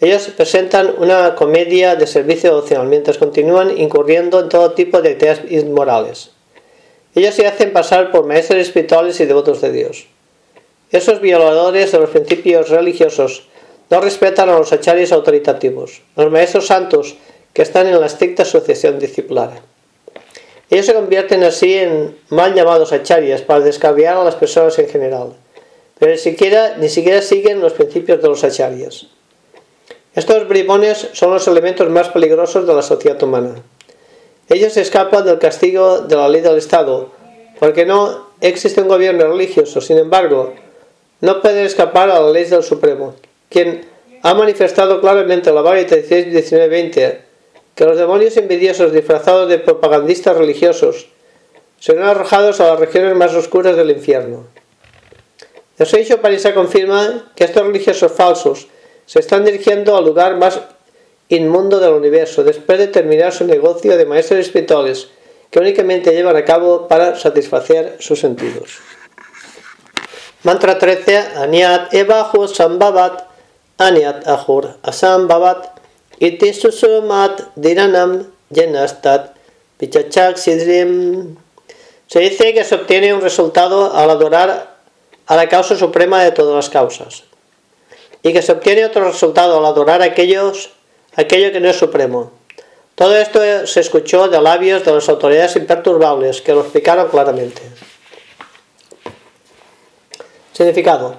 Ellos 0.00 0.30
presentan 0.36 0.94
una 0.98 1.36
comedia 1.36 1.94
de 1.94 2.08
servicio 2.08 2.50
devocional 2.50 2.88
mientras 2.88 3.18
continúan 3.18 3.78
incurriendo 3.78 4.40
en 4.40 4.48
todo 4.48 4.72
tipo 4.72 5.00
de 5.00 5.10
actividades 5.10 5.52
inmorales. 5.52 6.30
Ellos 7.14 7.34
se 7.34 7.46
hacen 7.46 7.72
pasar 7.72 8.10
por 8.10 8.26
maestros 8.26 8.60
espirituales 8.60 9.20
y 9.20 9.26
devotos 9.26 9.60
de 9.60 9.70
Dios. 9.70 10.06
Esos 10.92 11.22
violadores 11.22 11.90
de 11.90 11.98
los 11.98 12.10
principios 12.10 12.68
religiosos 12.68 13.48
no 13.88 14.02
respetan 14.02 14.50
a 14.50 14.58
los 14.58 14.74
acharyas 14.74 15.10
autoritativos, 15.12 16.02
los 16.16 16.30
maestros 16.30 16.66
santos 16.66 17.16
que 17.54 17.62
están 17.62 17.86
en 17.86 17.98
la 17.98 18.06
estricta 18.06 18.42
asociación 18.42 18.98
disciplinar. 18.98 19.62
Ellos 20.68 20.84
se 20.84 20.92
convierten 20.92 21.44
así 21.44 21.74
en 21.74 22.16
mal 22.28 22.54
llamados 22.54 22.92
acharyas 22.92 23.40
para 23.40 23.60
descarriar 23.60 24.18
a 24.18 24.24
las 24.24 24.34
personas 24.34 24.78
en 24.78 24.88
general, 24.88 25.32
pero 25.98 26.12
ni 26.12 26.18
siquiera, 26.18 26.76
ni 26.76 26.90
siquiera 26.90 27.22
siguen 27.22 27.60
los 27.60 27.72
principios 27.72 28.20
de 28.20 28.28
los 28.28 28.44
acharyas. 28.44 29.06
Estos 30.14 30.46
bribones 30.46 31.08
son 31.14 31.32
los 31.32 31.48
elementos 31.48 31.88
más 31.88 32.10
peligrosos 32.10 32.66
de 32.66 32.74
la 32.74 32.82
sociedad 32.82 33.22
humana. 33.22 33.54
Ellos 34.50 34.76
escapan 34.76 35.24
del 35.24 35.38
castigo 35.38 36.00
de 36.00 36.16
la 36.16 36.28
ley 36.28 36.42
del 36.42 36.58
Estado, 36.58 37.10
porque 37.58 37.86
no 37.86 38.28
existe 38.42 38.82
un 38.82 38.88
gobierno 38.88 39.26
religioso, 39.26 39.80
sin 39.80 39.96
embargo, 39.96 40.52
no 41.22 41.40
pueden 41.40 41.64
escapar 41.64 42.10
a 42.10 42.20
la 42.20 42.30
ley 42.30 42.44
del 42.44 42.64
Supremo, 42.64 43.14
quien 43.48 43.86
ha 44.22 44.34
manifestado 44.34 45.00
claramente 45.00 45.48
en 45.48 45.54
la 45.54 45.62
Bhagavad 45.62 45.86
16, 45.86 46.32
19, 46.32 46.68
20 46.68 47.20
que 47.76 47.84
los 47.84 47.96
demonios 47.96 48.36
envidiosos 48.36 48.92
disfrazados 48.92 49.48
de 49.48 49.58
propagandistas 49.58 50.36
religiosos 50.36 51.06
serán 51.78 52.08
arrojados 52.08 52.60
a 52.60 52.66
las 52.66 52.80
regiones 52.80 53.14
más 53.14 53.32
oscuras 53.34 53.76
del 53.76 53.92
infierno. 53.92 54.48
El 55.78 55.86
Seicho 55.86 56.20
Parisa 56.20 56.54
confirma 56.54 57.32
que 57.36 57.44
estos 57.44 57.66
religiosos 57.66 58.10
falsos 58.10 58.66
se 59.06 59.20
están 59.20 59.44
dirigiendo 59.44 59.96
al 59.96 60.04
lugar 60.04 60.36
más 60.36 60.60
inmundo 61.28 61.78
del 61.78 61.94
universo 61.94 62.42
después 62.42 62.78
de 62.78 62.88
terminar 62.88 63.32
su 63.32 63.46
negocio 63.46 63.96
de 63.96 64.06
maestros 64.06 64.40
espirituales 64.40 65.08
que 65.50 65.60
únicamente 65.60 66.12
llevan 66.12 66.36
a 66.36 66.44
cabo 66.44 66.88
para 66.88 67.14
satisfacer 67.16 67.96
sus 68.00 68.18
sentidos. 68.18 68.80
Mantra 70.44 70.78
13 70.78 71.36
Aniat 71.36 71.94
Ebahu 71.94 72.48
Sambhavat 72.48 73.24
Aniat 73.78 74.26
Ahur 74.26 74.74
Asambhavat 74.82 75.72
Iti 76.22 76.52
susumat 76.54 77.50
diranam 77.58 78.30
yenastat 78.54 79.34
pichachak 79.78 80.38
sidrim. 80.38 81.34
Se 82.06 82.20
dice 82.20 82.54
que 82.54 82.62
se 82.62 82.76
obtiene 82.76 83.12
un 83.12 83.20
resultado 83.20 83.92
al 83.92 84.08
adorar 84.08 84.76
a 85.26 85.36
la 85.36 85.48
causa 85.48 85.74
suprema 85.74 86.22
de 86.22 86.30
todas 86.30 86.54
las 86.54 86.70
causas. 86.70 87.24
Y 88.22 88.32
que 88.32 88.42
se 88.42 88.52
obtiene 88.52 88.84
otro 88.84 89.04
resultado 89.04 89.58
al 89.58 89.64
adorar 89.64 90.00
a 90.02 90.04
aquellos, 90.04 90.70
aquello 91.16 91.50
que 91.50 91.58
no 91.58 91.70
es 91.70 91.76
supremo. 91.76 92.30
Todo 92.94 93.16
esto 93.16 93.66
se 93.66 93.80
escuchó 93.80 94.28
de 94.28 94.40
labios 94.40 94.84
de 94.84 94.92
las 94.92 95.08
autoridades 95.08 95.56
imperturbables 95.56 96.40
que 96.40 96.52
lo 96.52 96.60
explicaron 96.60 97.08
claramente. 97.08 97.62
Significado. 100.52 101.16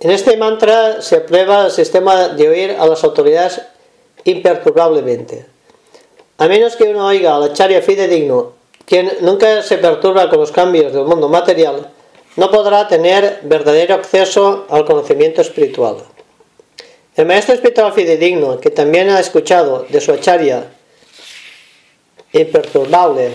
En 0.00 0.10
este 0.10 0.36
mantra 0.36 1.02
se 1.02 1.20
prueba 1.20 1.66
el 1.66 1.70
sistema 1.70 2.28
de 2.28 2.48
oír 2.48 2.76
a 2.78 2.86
las 2.86 3.02
autoridades 3.04 3.62
imperturbablemente. 4.24 5.46
A 6.38 6.46
menos 6.46 6.76
que 6.76 6.84
uno 6.84 7.06
oiga 7.06 7.34
al 7.34 7.42
acharya 7.42 7.82
fidedigno, 7.82 8.52
quien 8.84 9.10
nunca 9.20 9.62
se 9.62 9.78
perturba 9.78 10.30
con 10.30 10.40
los 10.40 10.52
cambios 10.52 10.92
del 10.92 11.04
mundo 11.04 11.28
material, 11.28 11.90
no 12.36 12.50
podrá 12.50 12.86
tener 12.86 13.40
verdadero 13.42 13.96
acceso 13.96 14.66
al 14.70 14.84
conocimiento 14.84 15.40
espiritual. 15.40 15.96
El 17.16 17.26
maestro 17.26 17.54
espiritual 17.54 17.92
fidedigno, 17.92 18.60
que 18.60 18.70
también 18.70 19.10
ha 19.10 19.18
escuchado 19.18 19.84
de 19.88 20.00
su 20.00 20.12
acharya 20.12 20.68
imperturbable 22.32 23.34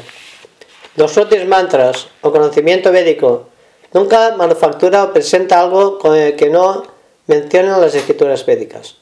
los 0.95 1.17
otros 1.17 1.45
mantras 1.45 2.07
o 2.21 2.31
conocimiento 2.31 2.91
védico, 2.91 3.49
nunca 3.93 4.35
manufactura 4.35 5.03
o 5.03 5.13
presenta 5.13 5.61
algo 5.61 5.99
que 5.99 6.49
no 6.49 6.83
mencionan 7.27 7.81
las 7.81 7.95
escrituras 7.95 8.45
védicas. 8.45 8.97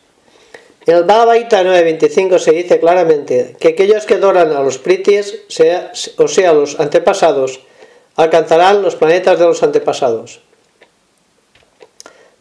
En 0.86 0.96
el 0.96 1.04
Bhagavad 1.04 1.36
Gita 1.36 1.64
9.25 1.64 2.40
se 2.40 2.52
dice 2.52 2.80
claramente 2.80 3.56
que 3.60 3.70
aquellos 3.70 4.06
que 4.06 4.16
adoran 4.16 4.52
a 4.52 4.62
los 4.62 4.80
pritis, 4.80 5.42
sea, 5.48 5.92
o 6.18 6.28
sea, 6.28 6.54
los 6.54 6.80
antepasados, 6.80 7.62
alcanzarán 8.16 8.82
los 8.82 8.96
planetas 8.96 9.38
de 9.38 9.46
los 9.46 9.62
antepasados. 9.62 10.42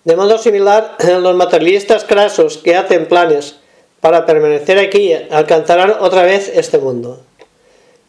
De 0.05 0.17
modo 0.17 0.39
similar, 0.39 0.97
los 1.21 1.37
materialistas 1.37 2.05
crasos 2.05 2.59
que 2.59 2.77
hacen 2.77 3.07
planes 3.07 3.57
para 4.01 4.25
permanecer 4.25 4.79
aquí 4.79 5.13
alcanzarán 5.31 5.97
otra 6.01 6.23
vez 6.23 6.51
este 6.55 6.79
mundo. 6.79 7.21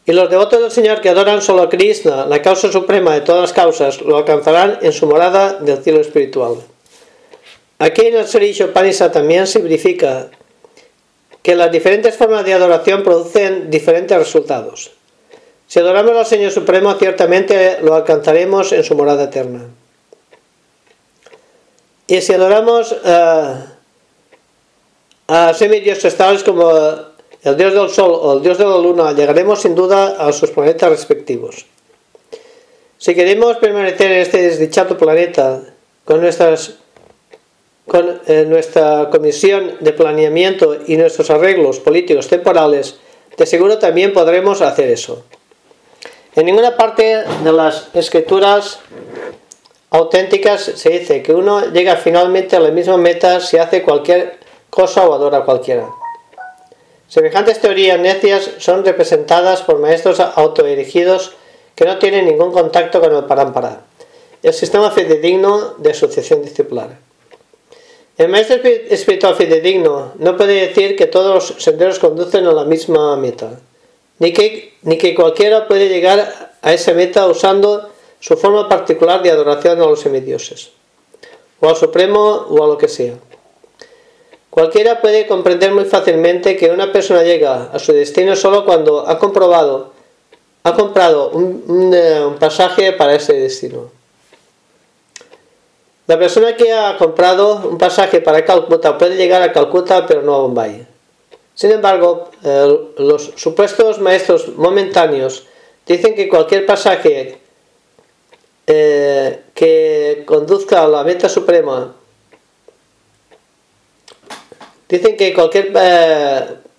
Y 0.04 0.12
los 0.12 0.28
devotos 0.28 0.60
del 0.60 0.70
Señor 0.70 1.00
que 1.00 1.08
adoran 1.08 1.42
solo 1.42 1.62
a 1.62 1.68
Krishna, 1.68 2.26
la 2.26 2.42
causa 2.42 2.72
suprema 2.72 3.14
de 3.14 3.20
todas 3.20 3.42
las 3.42 3.52
causas, 3.52 4.00
lo 4.00 4.16
alcanzarán 4.16 4.78
en 4.82 4.92
su 4.92 5.06
morada 5.06 5.54
del 5.54 5.82
cielo 5.82 6.00
espiritual. 6.00 6.56
Aquí 7.78 8.06
en 8.06 8.16
el 8.16 8.26
Serisho 8.26 8.72
Panisa 8.72 9.12
también 9.12 9.46
se 9.46 9.60
verifica 9.60 10.28
que 11.42 11.54
las 11.54 11.70
diferentes 11.70 12.16
formas 12.16 12.44
de 12.44 12.54
adoración 12.54 13.02
producen 13.02 13.70
diferentes 13.70 14.16
resultados. 14.16 14.92
Si 15.66 15.78
adoramos 15.78 16.16
al 16.16 16.26
Señor 16.26 16.50
Supremo, 16.52 16.94
ciertamente 16.94 17.78
lo 17.82 17.94
alcanzaremos 17.94 18.72
en 18.72 18.84
su 18.84 18.94
morada 18.94 19.24
eterna. 19.24 19.66
Y 22.06 22.20
si 22.20 22.34
adoramos 22.34 22.92
uh, 22.92 23.54
a 25.28 25.54
semidioses 25.54 26.16
tales 26.16 26.42
como 26.42 26.70
el 27.44 27.56
dios 27.56 27.72
del 27.74 27.90
sol 27.90 28.12
o 28.14 28.34
el 28.34 28.42
dios 28.42 28.58
de 28.58 28.64
la 28.64 28.78
luna, 28.78 29.12
llegaremos 29.12 29.62
sin 29.62 29.74
duda 29.74 30.16
a 30.18 30.32
sus 30.32 30.50
planetas 30.50 30.90
respectivos. 30.90 31.66
Si 32.98 33.16
queremos 33.16 33.56
permanecer 33.56 34.12
en 34.12 34.20
este 34.20 34.42
desdichado 34.42 34.96
planeta 34.96 35.60
con 36.04 36.24
eh, 36.24 38.44
nuestra 38.46 39.10
comisión 39.10 39.72
de 39.80 39.92
planeamiento 39.92 40.78
y 40.86 40.96
nuestros 40.96 41.30
arreglos 41.30 41.80
políticos 41.80 42.28
temporales, 42.28 43.00
de 43.36 43.46
seguro 43.46 43.78
también 43.78 44.12
podremos 44.12 44.62
hacer 44.62 44.88
eso. 44.88 45.24
En 46.36 46.46
ninguna 46.46 46.76
parte 46.76 47.24
de 47.42 47.52
las 47.52 47.88
escrituras 47.92 48.78
auténticas 49.90 50.62
se 50.62 50.90
dice 50.90 51.22
que 51.22 51.34
uno 51.34 51.72
llega 51.72 51.96
finalmente 51.96 52.54
a 52.54 52.60
la 52.60 52.70
misma 52.70 52.98
meta 52.98 53.40
si 53.40 53.58
hace 53.58 53.82
cualquier 53.82 54.38
cosa 54.70 55.04
o 55.04 55.12
adora 55.12 55.38
a 55.38 55.44
cualquiera. 55.44 55.88
Semejantes 57.12 57.60
teorías 57.60 58.00
necias 58.00 58.52
son 58.56 58.86
representadas 58.86 59.60
por 59.60 59.76
maestros 59.78 60.18
autoerigidos 60.18 61.32
que 61.76 61.84
no 61.84 61.98
tienen 61.98 62.24
ningún 62.24 62.52
contacto 62.52 63.02
con 63.02 63.14
el 63.14 63.24
parampara, 63.24 63.84
el 64.42 64.54
sistema 64.54 64.90
fidedigno 64.90 65.74
de 65.76 65.90
asociación 65.90 66.40
disciplinar. 66.40 66.96
El 68.16 68.30
maestro 68.30 68.56
espiritual 68.64 69.34
fidedigno 69.36 70.14
no 70.16 70.38
puede 70.38 70.68
decir 70.68 70.96
que 70.96 71.04
todos 71.04 71.52
los 71.52 71.62
senderos 71.62 71.98
conducen 71.98 72.46
a 72.46 72.52
la 72.52 72.64
misma 72.64 73.14
meta, 73.18 73.60
ni 74.18 74.32
que, 74.32 74.72
ni 74.80 74.96
que 74.96 75.14
cualquiera 75.14 75.68
puede 75.68 75.90
llegar 75.90 76.54
a 76.62 76.72
esa 76.72 76.94
meta 76.94 77.26
usando 77.26 77.90
su 78.20 78.38
forma 78.38 78.70
particular 78.70 79.22
de 79.22 79.32
adoración 79.32 79.82
a 79.82 79.84
los 79.84 80.00
semidioses, 80.00 80.70
o 81.60 81.68
al 81.68 81.76
Supremo 81.76 82.46
o 82.48 82.64
a 82.64 82.68
lo 82.68 82.78
que 82.78 82.88
sea. 82.88 83.16
Cualquiera 84.52 85.00
puede 85.00 85.26
comprender 85.26 85.72
muy 85.72 85.86
fácilmente 85.86 86.58
que 86.58 86.68
una 86.68 86.92
persona 86.92 87.22
llega 87.22 87.70
a 87.72 87.78
su 87.78 87.94
destino 87.94 88.36
solo 88.36 88.66
cuando 88.66 89.08
ha 89.08 89.18
comprobado 89.18 89.92
ha 90.64 90.74
comprado 90.74 91.30
un, 91.30 91.90
eh, 91.94 92.36
pasaje 92.38 92.92
para 92.92 93.14
ese 93.14 93.32
destino. 93.32 93.90
La 96.06 96.18
persona 96.18 96.54
que 96.54 96.70
ha 96.70 96.98
comprado 96.98 97.66
un 97.66 97.78
pasaje 97.78 98.20
para 98.20 98.44
Calcuta 98.44 98.98
puede 98.98 99.16
llegar 99.16 99.40
a 99.40 99.54
Calcuta 99.54 100.06
pero 100.06 100.20
no 100.20 100.34
a 100.34 100.40
Bombay. 100.40 100.86
Sin 101.54 101.70
embargo, 101.70 102.30
eh, 102.44 102.78
los 102.98 103.32
supuestos 103.36 104.00
maestros 104.00 104.48
momentáneos 104.56 105.46
dicen 105.86 106.14
que 106.14 106.28
cualquier 106.28 106.66
pasaje 106.66 107.38
eh, 108.66 109.44
que 109.54 110.24
conduzca 110.26 110.84
a 110.84 110.88
la 110.88 111.04
meta 111.04 111.30
suprema, 111.30 111.96
dicen 114.92 115.16
que 115.16 115.32
cualquier 115.32 115.72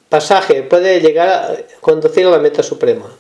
pasaje 0.08 0.62
puede 0.62 1.02
llegar 1.02 1.30
a 1.30 1.58
conducir 1.82 2.28
a 2.28 2.30
la 2.30 2.38
meta 2.38 2.62
suprema. 2.62 3.12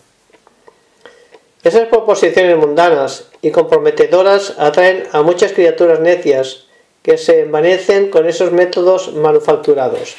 Esas 1.64 1.88
proposiciones 1.88 2.58
mundanas 2.58 3.26
y 3.42 3.50
comprometedoras 3.50 4.54
atraen 4.60 5.08
a 5.12 5.24
muchas 5.24 5.54
criaturas 5.54 6.00
necias 6.00 6.66
que 7.02 7.18
se 7.18 7.42
envanecen 7.42 8.12
con 8.12 8.30
esos 8.30 8.52
métodos 8.52 9.14
manufacturados 9.14 10.16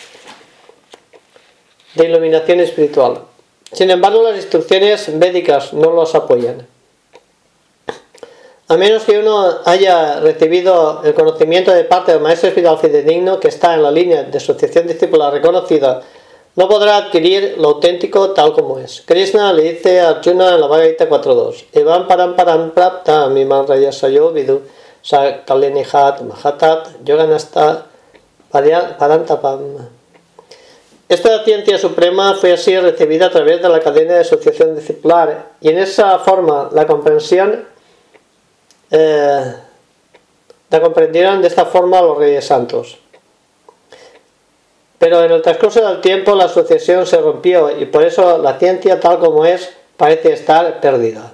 de 1.94 2.06
iluminación 2.06 2.58
espiritual. 2.58 3.20
Sin 3.72 3.90
embargo, 3.90 4.24
las 4.24 4.36
instrucciones 4.36 5.08
médicas 5.10 5.72
no 5.72 5.92
los 5.92 6.16
apoyan. 6.16 6.66
A 8.66 8.78
menos 8.78 9.04
que 9.04 9.18
uno 9.18 9.58
haya 9.66 10.20
recibido 10.20 11.02
el 11.04 11.12
conocimiento 11.12 11.70
de 11.70 11.84
parte 11.84 12.12
del 12.12 12.22
maestro 12.22 12.48
espiritual 12.48 12.78
fidedigno 12.78 13.38
que 13.38 13.48
está 13.48 13.74
en 13.74 13.82
la 13.82 13.90
línea 13.90 14.22
de 14.22 14.38
asociación 14.38 14.86
discípula 14.86 15.30
reconocida 15.30 16.00
no 16.56 16.68
podrá 16.68 16.96
adquirir 16.96 17.56
lo 17.58 17.68
auténtico 17.68 18.30
tal 18.30 18.54
como 18.54 18.78
es. 18.78 19.02
Krishna 19.04 19.52
le 19.52 19.74
dice 19.74 20.00
a 20.00 20.10
Arjuna 20.10 20.54
en 20.54 20.60
la 20.60 20.66
Bhagavad 20.66 20.88
Gita 20.88 21.08
4.2 21.08 21.64
Evam 21.72 22.06
param 22.06 22.36
param 22.36 22.70
prapta 22.70 23.28
mimam 23.28 23.66
rayasayo 23.66 24.32
vidu 24.32 24.62
sakalenihat 25.02 26.22
mahatat 26.22 27.04
yoganasta 27.04 27.86
parantapam 28.50 29.90
esta 31.06 31.44
ciencia 31.44 31.76
suprema 31.76 32.34
fue 32.34 32.52
así 32.54 32.78
recibida 32.78 33.26
a 33.26 33.30
través 33.30 33.60
de 33.60 33.68
la 33.68 33.80
cadena 33.80 34.14
de 34.14 34.20
asociación 34.20 34.74
discipular 34.74 35.50
y 35.60 35.68
en 35.68 35.78
esa 35.78 36.18
forma 36.20 36.70
la 36.72 36.86
comprensión 36.86 37.73
eh, 38.96 39.54
la 40.70 40.80
comprendieron 40.80 41.42
de 41.42 41.48
esta 41.48 41.66
forma 41.66 42.00
los 42.00 42.16
reyes 42.16 42.46
santos. 42.46 42.98
Pero 44.98 45.24
en 45.24 45.32
el 45.32 45.42
transcurso 45.42 45.86
del 45.86 46.00
tiempo 46.00 46.36
la 46.36 46.44
asociación 46.44 47.04
se 47.04 47.20
rompió 47.20 47.76
y 47.76 47.86
por 47.86 48.04
eso 48.04 48.38
la 48.38 48.56
ciencia 48.58 49.00
tal 49.00 49.18
como 49.18 49.44
es 49.44 49.70
parece 49.96 50.32
estar 50.32 50.80
perdida. 50.80 51.32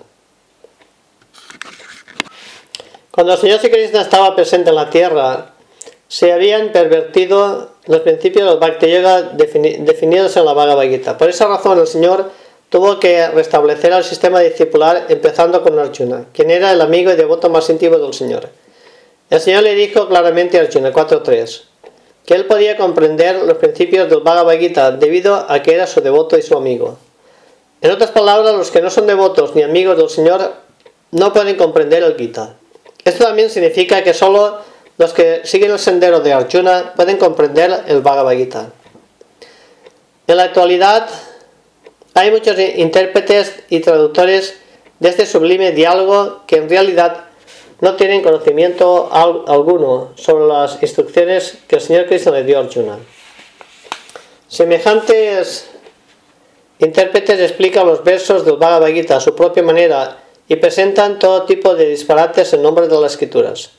Cuando 3.10 3.34
el 3.34 3.38
Señor 3.38 3.60
Krishna 3.60 4.00
estaba 4.00 4.34
presente 4.34 4.70
en 4.70 4.76
la 4.76 4.88
tierra, 4.88 5.52
se 6.08 6.32
habían 6.32 6.72
pervertido 6.72 7.72
los 7.86 8.00
principios 8.00 8.48
del 8.48 8.58
Bhakti 8.58 8.90
Yoga 8.90 9.22
definidos 9.22 10.36
en 10.36 10.44
la 10.46 10.54
Bhagavad 10.54 10.84
Gita. 10.84 11.18
Por 11.18 11.28
esa 11.28 11.46
razón 11.46 11.78
el 11.78 11.86
Señor 11.86 12.30
tuvo 12.70 13.00
que 13.00 13.28
restablecer 13.28 13.92
el 13.92 14.04
sistema 14.04 14.40
discipular 14.40 15.06
empezando 15.08 15.62
con 15.62 15.78
Arjuna, 15.78 16.26
quien 16.32 16.50
era 16.50 16.72
el 16.72 16.80
amigo 16.80 17.10
y 17.10 17.16
devoto 17.16 17.50
más 17.50 17.68
íntimo 17.68 17.98
del 17.98 18.14
Señor. 18.14 18.48
El 19.28 19.40
Señor 19.40 19.64
le 19.64 19.74
dijo 19.74 20.08
claramente 20.08 20.58
a 20.58 20.62
Arjuna 20.62 20.92
4.3 20.92 21.62
que 22.24 22.34
él 22.34 22.46
podía 22.46 22.76
comprender 22.76 23.42
los 23.42 23.56
principios 23.56 24.08
del 24.08 24.20
Bhagavad 24.20 24.58
Gita 24.58 24.92
debido 24.92 25.34
a 25.34 25.62
que 25.62 25.74
era 25.74 25.86
su 25.86 26.00
devoto 26.00 26.38
y 26.38 26.42
su 26.42 26.56
amigo. 26.56 26.96
En 27.80 27.90
otras 27.90 28.10
palabras, 28.12 28.54
los 28.54 28.70
que 28.70 28.80
no 28.80 28.90
son 28.90 29.06
devotos 29.06 29.54
ni 29.56 29.62
amigos 29.62 29.96
del 29.96 30.08
Señor 30.10 30.52
no 31.10 31.32
pueden 31.32 31.56
comprender 31.56 32.04
el 32.04 32.16
Gita. 32.16 32.54
Esto 33.04 33.24
también 33.24 33.50
significa 33.50 34.04
que 34.04 34.14
solo 34.14 34.58
los 34.96 35.12
que 35.12 35.40
siguen 35.44 35.72
el 35.72 35.78
sendero 35.78 36.20
de 36.20 36.32
Arjuna 36.34 36.92
pueden 36.94 37.16
comprender 37.16 37.84
el 37.88 38.00
Bhagavad 38.00 38.36
Gita. 38.36 38.70
En 40.26 40.36
la 40.36 40.44
actualidad 40.44 41.08
hay 42.20 42.30
muchos 42.30 42.58
intérpretes 42.58 43.62
y 43.70 43.80
traductores 43.80 44.58
de 44.98 45.08
este 45.08 45.24
sublime 45.24 45.72
diálogo 45.72 46.42
que 46.46 46.56
en 46.56 46.68
realidad 46.68 47.24
no 47.80 47.96
tienen 47.96 48.20
conocimiento 48.20 49.08
alguno 49.10 50.12
sobre 50.16 50.46
las 50.46 50.82
instrucciones 50.82 51.56
que 51.66 51.76
el 51.76 51.80
Señor 51.80 52.04
Cristo 52.04 52.30
le 52.30 52.44
dio 52.44 52.58
a 52.58 52.60
Arjuna. 52.60 52.98
Semejantes 54.48 55.70
intérpretes 56.78 57.40
explican 57.40 57.86
los 57.86 58.04
versos 58.04 58.44
del 58.44 58.58
Bhagavad 58.58 58.88
Gita 58.88 59.16
a 59.16 59.20
su 59.20 59.34
propia 59.34 59.62
manera 59.62 60.18
y 60.46 60.56
presentan 60.56 61.18
todo 61.18 61.44
tipo 61.44 61.74
de 61.74 61.88
disparates 61.88 62.52
en 62.52 62.60
nombre 62.60 62.86
de 62.86 63.00
las 63.00 63.12
escrituras. 63.12 63.70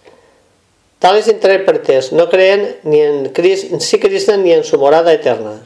Tales 0.97 1.27
intérpretes 1.27 2.11
no 2.11 2.27
creen 2.27 2.77
ni 2.81 3.01
en 3.01 3.29
Krishna 3.29 4.37
ni 4.37 4.51
en 4.51 4.63
su 4.63 4.79
morada 4.79 5.13
eterna. 5.13 5.61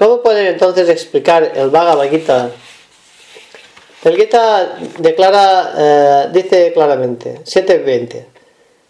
¿Cómo 0.00 0.22
pueden 0.22 0.46
entonces 0.46 0.88
explicar 0.88 1.52
el 1.54 1.68
Bhagavad 1.68 2.08
Gita 2.08 2.50
el 4.02 4.16
Gita 4.16 4.78
declara, 4.98 5.74
eh, 5.76 6.28
dice 6.32 6.72
claramente, 6.72 7.40
7.20, 7.44 8.24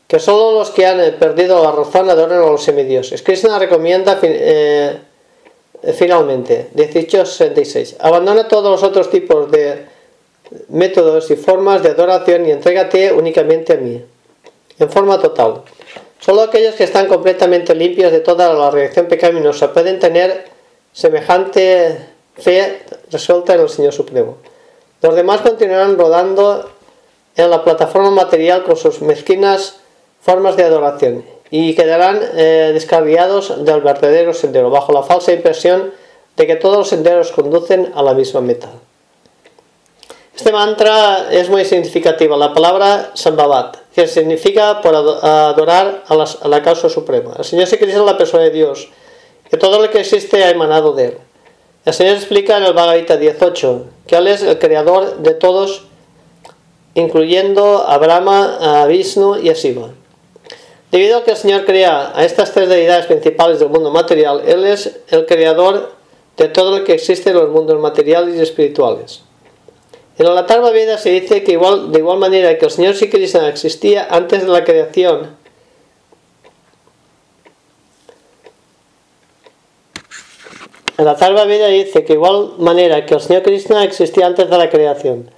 que 0.06 0.20
solo 0.20 0.60
los 0.60 0.70
que 0.70 0.86
han 0.86 1.00
perdido 1.14 1.64
la 1.64 1.72
razón 1.72 2.08
adoran 2.08 2.38
a 2.38 2.46
los 2.46 2.62
semidioses. 2.62 3.22
Krishna 3.22 3.58
recomienda 3.58 4.20
eh, 4.22 4.98
finalmente, 5.94 6.68
18.66, 6.76 7.96
abandona 7.98 8.46
todos 8.46 8.70
los 8.70 8.82
otros 8.84 9.10
tipos 9.10 9.50
de 9.50 9.86
métodos 10.68 11.28
y 11.32 11.34
formas 11.34 11.82
de 11.82 11.88
adoración 11.88 12.46
y 12.46 12.52
entrégate 12.52 13.12
únicamente 13.12 13.72
a 13.72 13.76
mí, 13.78 14.00
en 14.78 14.90
forma 14.90 15.20
total. 15.20 15.62
Solo 16.20 16.42
aquellos 16.42 16.76
que 16.76 16.84
están 16.84 17.08
completamente 17.08 17.74
limpios 17.74 18.12
de 18.12 18.20
toda 18.20 18.54
la 18.54 18.70
reacción 18.70 19.06
pecaminosa 19.06 19.72
pueden 19.72 19.98
tener 19.98 20.59
semejante 20.92 22.08
fe 22.36 22.82
resuelta 23.10 23.54
en 23.54 23.60
el 23.60 23.68
Señor 23.68 23.92
Supremo. 23.92 24.38
Los 25.02 25.14
demás 25.14 25.40
continuarán 25.40 25.98
rodando 25.98 26.70
en 27.36 27.50
la 27.50 27.64
plataforma 27.64 28.10
material 28.10 28.64
con 28.64 28.76
sus 28.76 29.00
mezquinas 29.00 29.76
formas 30.20 30.56
de 30.56 30.64
adoración 30.64 31.24
y 31.50 31.74
quedarán 31.74 32.20
eh, 32.36 32.70
descarriados 32.72 33.64
del 33.64 33.80
verdadero 33.80 34.34
sendero, 34.34 34.70
bajo 34.70 34.92
la 34.92 35.02
falsa 35.02 35.32
impresión 35.32 35.92
de 36.36 36.46
que 36.46 36.56
todos 36.56 36.78
los 36.78 36.88
senderos 36.88 37.32
conducen 37.32 37.92
a 37.94 38.02
la 38.02 38.14
misma 38.14 38.40
meta. 38.40 38.68
Este 40.34 40.52
mantra 40.52 41.30
es 41.30 41.50
muy 41.50 41.64
significativo, 41.64 42.36
la 42.36 42.54
palabra 42.54 43.10
Sambhavat, 43.14 43.76
que 43.94 44.06
significa 44.06 44.80
por 44.80 44.94
adorar 44.94 46.04
a 46.08 46.48
la, 46.48 46.62
causa 46.62 46.88
suprema. 46.88 47.34
El 47.36 47.44
Señor 47.44 47.66
se 47.66 47.78
cree 47.78 47.94
en 47.94 48.06
la 48.06 48.16
persona 48.16 48.44
de 48.44 48.50
Dios, 48.50 48.88
que 49.50 49.56
todo 49.56 49.82
lo 49.82 49.90
que 49.90 50.00
existe 50.00 50.44
ha 50.44 50.50
emanado 50.50 50.92
de 50.92 51.06
él. 51.06 51.18
El 51.84 51.94
Señor 51.94 52.16
explica 52.16 52.58
en 52.58 52.64
el 52.64 52.72
Bhagavad 52.72 52.98
Gita 52.98 53.16
18 53.16 53.86
que 54.06 54.16
Él 54.16 54.26
es 54.28 54.42
el 54.42 54.58
creador 54.58 55.18
de 55.18 55.34
todos, 55.34 55.86
incluyendo 56.94 57.88
a 57.88 57.98
Brahma, 57.98 58.82
a 58.82 58.86
Vishnu 58.86 59.38
y 59.38 59.48
a 59.48 59.54
Shiva. 59.54 59.88
Debido 60.92 61.18
a 61.18 61.24
que 61.24 61.30
el 61.30 61.36
Señor 61.36 61.64
crea 61.64 62.12
a 62.14 62.24
estas 62.24 62.52
tres 62.52 62.68
deidades 62.68 63.06
principales 63.06 63.60
del 63.60 63.70
mundo 63.70 63.90
material, 63.90 64.42
Él 64.46 64.66
es 64.66 64.98
el 65.08 65.26
creador 65.26 65.92
de 66.36 66.48
todo 66.48 66.78
lo 66.78 66.84
que 66.84 66.92
existe 66.92 67.30
en 67.30 67.36
los 67.36 67.48
mundos 67.50 67.80
materiales 67.80 68.36
y 68.36 68.40
espirituales. 68.40 69.22
En 70.18 70.26
la 70.26 70.40
Atarva 70.40 70.70
Veda 70.70 70.98
se 70.98 71.10
dice 71.10 71.42
que 71.42 71.56
de 71.56 71.98
igual 71.98 72.18
manera 72.18 72.58
que 72.58 72.66
el 72.66 72.70
Señor 72.70 72.94
Sri 72.94 73.10
existía 73.48 74.06
antes 74.10 74.42
de 74.42 74.48
la 74.48 74.64
creación 74.64 75.39
En 81.00 81.06
la 81.06 81.16
Tarva 81.16 81.46
Veda 81.46 81.68
dice 81.68 82.04
que 82.04 82.12
igual 82.12 82.56
manera 82.58 83.06
que 83.06 83.14
el 83.14 83.22
Señor 83.22 83.42
Krishna 83.42 83.82
existía 83.84 84.26
antes 84.26 84.50
de 84.50 84.58
la 84.58 84.68
creación 84.68 85.30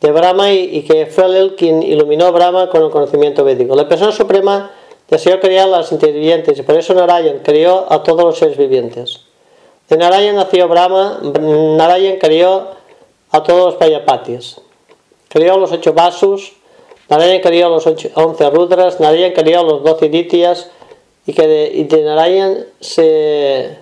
de 0.00 0.10
Brahma 0.10 0.50
y, 0.50 0.84
que 0.84 1.04
fue 1.04 1.26
él 1.38 1.54
quien 1.54 1.82
iluminó 1.82 2.32
Brahma 2.32 2.70
con 2.70 2.82
el 2.82 2.88
conocimiento 2.88 3.44
védico. 3.44 3.76
La 3.76 3.86
persona 3.86 4.10
suprema 4.10 4.70
deseó 5.10 5.38
crear 5.38 5.68
a 5.68 5.70
las 5.70 5.92
inteligentes 5.92 6.58
y 6.58 6.62
por 6.62 6.78
eso 6.78 6.94
Narayan 6.94 7.40
creó 7.40 7.92
a 7.92 8.02
todos 8.02 8.24
los 8.24 8.38
seres 8.38 8.56
vivientes. 8.56 9.20
De 9.90 9.98
Narayan 9.98 10.34
nació 10.34 10.66
Brahma, 10.66 11.20
Narayan 11.22 12.16
creó 12.16 12.68
a 13.32 13.42
todos 13.42 13.66
los 13.66 13.74
Payapatis. 13.74 14.62
Creó 15.28 15.58
los 15.58 15.72
ocho 15.72 15.92
Vasus, 15.92 16.54
Narayan 17.10 17.42
creó 17.42 17.68
los 17.68 17.86
once 17.86 18.48
Rudras, 18.48 18.98
Narayan 18.98 19.32
creó 19.32 19.62
los 19.62 19.84
doce 19.84 20.08
Dityas 20.08 20.70
y 21.26 21.34
que 21.34 21.46
de, 21.46 21.70
y 21.74 21.84
de 21.84 22.02
Narayan 22.02 22.64
se 22.80 23.81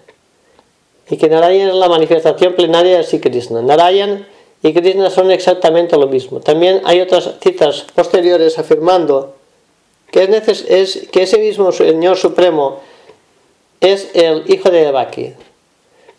y 1.10 1.16
que 1.16 1.28
Narayan 1.28 1.68
es 1.68 1.74
la 1.74 1.88
manifestación 1.88 2.54
plenaria 2.54 2.98
de 2.98 3.02
Sri 3.02 3.18
Krishna. 3.18 3.60
Narayan 3.62 4.26
y 4.62 4.72
Krishna 4.72 5.10
son 5.10 5.30
exactamente 5.32 5.96
lo 5.96 6.06
mismo. 6.06 6.40
También 6.40 6.80
hay 6.84 7.00
otras 7.00 7.34
citas 7.42 7.84
posteriores 7.94 8.58
afirmando 8.58 9.34
que, 10.12 10.22
es, 10.22 10.64
es 10.68 11.08
que 11.10 11.24
ese 11.24 11.38
mismo 11.38 11.72
Señor 11.72 12.16
Supremo 12.16 12.78
es 13.80 14.10
el 14.14 14.44
hijo 14.46 14.70
de 14.70 14.84
Devaki. 14.84 15.34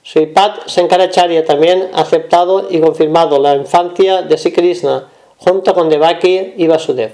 Sripat 0.03 0.67
Sankaracharya 0.67 1.45
también 1.45 1.89
ha 1.93 2.01
aceptado 2.01 2.67
y 2.69 2.81
confirmado 2.81 3.39
la 3.39 3.55
infancia 3.55 4.23
de 4.23 4.37
Sri 4.37 4.51
Krishna 4.51 5.07
junto 5.37 5.73
con 5.73 5.89
Devaki 5.89 6.55
y 6.57 6.67
Vasudev. 6.67 7.13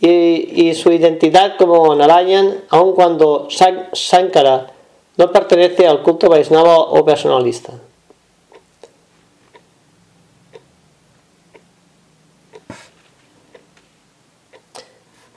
Y 0.00 0.74
su 0.74 0.92
identidad 0.92 1.56
como 1.58 1.94
Narayan, 1.94 2.62
aun 2.70 2.94
cuando 2.94 3.48
Sankara 3.92 4.75
no 5.16 5.32
pertenece 5.32 5.86
al 5.86 6.02
culto 6.02 6.28
Vaisnava 6.28 6.76
o 6.78 7.04
personalista. 7.04 7.72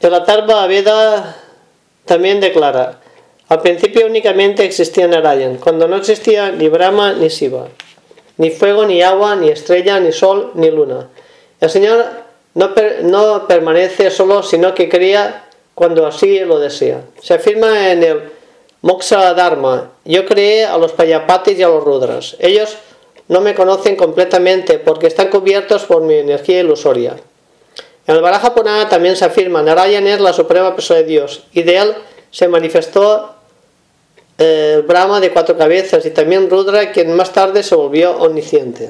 El 0.01 0.13
Atarva 0.13 0.65
Veda 0.67 1.35
también 2.05 2.39
declara, 2.39 3.01
al 3.49 3.61
principio 3.61 4.05
únicamente 4.05 4.63
existía 4.63 5.07
Narayan, 5.07 5.57
cuando 5.57 5.87
no 5.87 5.97
existía 5.97 6.51
ni 6.51 6.69
Brahma 6.69 7.13
ni 7.13 7.27
Shiva, 7.27 7.67
ni 8.37 8.49
fuego, 8.49 8.85
ni 8.85 9.01
agua, 9.01 9.35
ni 9.35 9.49
estrella, 9.49 9.99
ni 9.99 10.13
sol, 10.13 10.51
ni 10.55 10.71
luna. 10.71 11.09
El 11.59 11.69
Señor 11.69 12.05
no, 12.53 12.71
no 13.03 13.47
permanece 13.47 14.09
solo, 14.09 14.41
sino 14.41 14.73
que 14.73 14.87
crea 14.87 15.49
cuando 15.75 16.07
así 16.07 16.39
lo 16.39 16.59
desea. 16.59 17.01
Se 17.21 17.33
afirma 17.33 17.91
en 17.91 18.03
el 18.03 18.38
Moksha 18.81 19.33
Dharma, 19.33 19.91
yo 20.05 20.25
creé 20.25 20.65
a 20.65 20.77
los 20.77 20.93
Payapatis 20.93 21.59
y 21.59 21.63
a 21.63 21.67
los 21.67 21.83
Rudras. 21.83 22.37
Ellos 22.39 22.77
no 23.27 23.41
me 23.41 23.53
conocen 23.53 23.95
completamente 23.95 24.79
porque 24.79 25.07
están 25.07 25.29
cubiertos 25.29 25.83
por 25.83 26.01
mi 26.01 26.15
energía 26.15 26.61
ilusoria. 26.61 27.15
En 28.07 28.15
el 28.15 28.21
Baraja 28.21 28.55
Purana 28.55 28.89
también 28.89 29.15
se 29.15 29.25
afirma, 29.25 29.61
Narayan 29.61 30.07
es 30.07 30.19
la 30.19 30.33
suprema 30.33 30.73
persona 30.73 31.01
de 31.01 31.05
Dios 31.05 31.43
y 31.53 31.61
de 31.61 31.77
él 31.77 31.95
se 32.31 32.47
manifestó 32.47 33.35
eh, 34.37 34.73
el 34.77 34.81
Brahma 34.83 35.19
de 35.19 35.31
cuatro 35.31 35.57
cabezas 35.57 36.05
y 36.05 36.11
también 36.11 36.49
Rudra, 36.49 36.91
quien 36.91 37.13
más 37.13 37.33
tarde 37.33 37.61
se 37.61 37.75
volvió 37.75 38.17
omnisciente. 38.17 38.89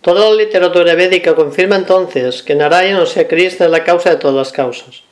Toda 0.00 0.30
la 0.30 0.34
literatura 0.36 0.94
védica 0.94 1.34
confirma 1.34 1.76
entonces 1.76 2.42
que 2.42 2.54
Narayan, 2.54 3.00
o 3.00 3.06
sea, 3.06 3.26
Krishna, 3.26 3.66
es 3.66 3.72
la 3.72 3.84
causa 3.84 4.10
de 4.10 4.16
todas 4.16 4.36
las 4.36 4.52
causas. 4.52 5.02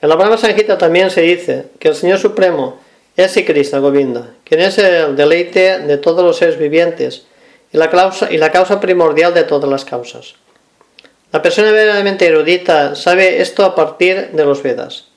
En 0.00 0.08
la 0.08 0.14
Brahma 0.14 0.38
Sanjita 0.38 0.78
también 0.78 1.10
se 1.10 1.22
dice 1.22 1.66
que 1.80 1.88
el 1.88 1.94
Señor 1.96 2.18
Supremo 2.18 2.78
es 3.16 3.32
Krishna 3.44 3.80
Govinda, 3.80 4.34
quien 4.44 4.60
es 4.60 4.78
el 4.78 5.16
deleite 5.16 5.80
de 5.80 5.98
todos 5.98 6.24
los 6.24 6.36
seres 6.36 6.56
vivientes 6.56 7.24
y 7.72 7.78
la, 7.78 7.90
causa, 7.90 8.28
y 8.30 8.76
primordial 8.80 9.34
de 9.34 9.42
todas 9.42 9.68
las 9.68 9.84
causas. 9.84 10.36
La 11.32 11.42
persona 11.42 11.72
verdaderamente 11.72 12.26
erudita 12.26 12.94
sabe 12.94 13.42
esto 13.42 13.64
a 13.64 13.74
partir 13.74 14.30
de 14.30 14.44
los 14.44 14.62
Vedas. 14.62 15.08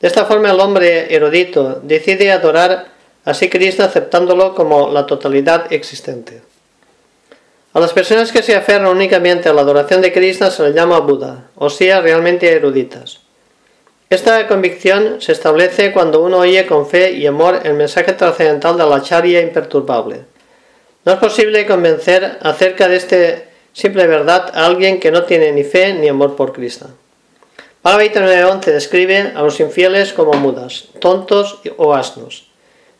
De 0.00 0.06
esta 0.06 0.24
forma 0.24 0.50
el 0.50 0.60
hombre 0.60 1.12
erudito 1.12 1.80
decide 1.82 2.30
adorar 2.30 2.86
a 3.24 3.32
Krishna 3.32 3.86
aceptándolo 3.86 4.54
como 4.54 4.88
la 4.90 5.04
totalidad 5.04 5.72
existente. 5.72 6.42
A 7.74 7.80
las 7.80 7.92
personas 7.92 8.30
que 8.30 8.44
se 8.44 8.54
aferran 8.54 8.86
únicamente 8.86 9.48
a 9.48 9.52
la 9.52 9.62
adoración 9.62 10.00
de 10.00 10.12
Krishna 10.12 10.52
se 10.52 10.62
les 10.62 10.76
llama 10.76 11.00
Buda, 11.00 11.50
o 11.56 11.68
sea, 11.68 12.00
realmente 12.00 12.50
eruditas. 12.50 13.27
Esta 14.10 14.48
convicción 14.48 15.20
se 15.20 15.32
establece 15.32 15.92
cuando 15.92 16.22
uno 16.22 16.38
oye 16.38 16.66
con 16.66 16.86
fe 16.86 17.12
y 17.12 17.26
amor 17.26 17.60
el 17.64 17.74
mensaje 17.74 18.14
trascendental 18.14 18.78
de 18.78 18.86
la 18.86 19.02
charia 19.02 19.42
imperturbable. 19.42 20.22
No 21.04 21.12
es 21.12 21.18
posible 21.18 21.66
convencer 21.66 22.38
acerca 22.40 22.88
de 22.88 22.96
esta 22.96 23.16
simple 23.74 24.06
verdad 24.06 24.50
a 24.54 24.64
alguien 24.64 24.98
que 24.98 25.10
no 25.10 25.24
tiene 25.24 25.52
ni 25.52 25.62
fe 25.62 25.92
ni 25.92 26.08
amor 26.08 26.36
por 26.36 26.54
Krishna. 26.54 26.86
Bhagavad 27.82 28.06
9.11 28.06 28.64
describe 28.72 29.32
a 29.34 29.42
los 29.42 29.60
infieles 29.60 30.14
como 30.14 30.32
mudas, 30.32 30.86
tontos 31.00 31.60
o 31.76 31.92
asnos. 31.92 32.48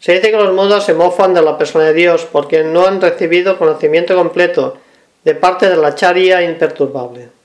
Se 0.00 0.12
dice 0.12 0.30
que 0.30 0.36
los 0.36 0.52
mudos 0.52 0.84
se 0.84 0.92
mofan 0.92 1.32
de 1.32 1.40
la 1.40 1.56
persona 1.56 1.86
de 1.86 1.94
Dios 1.94 2.26
porque 2.30 2.64
no 2.64 2.86
han 2.86 3.00
recibido 3.00 3.58
conocimiento 3.58 4.14
completo 4.14 4.76
de 5.24 5.34
parte 5.34 5.70
de 5.70 5.76
la 5.76 5.94
charia 5.94 6.42
imperturbable. 6.42 7.37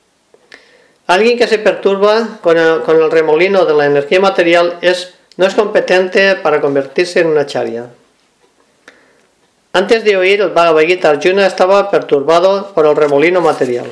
Alguien 1.08 1.38
que 1.38 1.48
se 1.48 1.60
perturba 1.60 2.40
con 2.42 2.58
el, 2.58 3.12
remolino 3.12 3.66
de 3.66 3.74
la 3.74 3.86
energía 3.86 4.22
material 4.22 4.78
es, 4.82 5.14
no 5.36 5.46
es 5.46 5.54
competente 5.54 6.38
para 6.38 6.62
convertirse 6.62 7.20
en 7.20 7.28
una 7.28 7.46
charia. 7.46 7.88
Antes 9.74 10.06
de 10.06 10.16
oír 10.16 10.40
el 10.40 10.52
Bhagavad 10.52 10.84
Gita, 10.84 11.10
Arjuna 11.10 11.46
estaba 11.46 11.92
perturbado 11.92 12.74
por 12.74 12.86
el 12.86 12.96
remolino 12.96 13.42
material, 13.42 13.88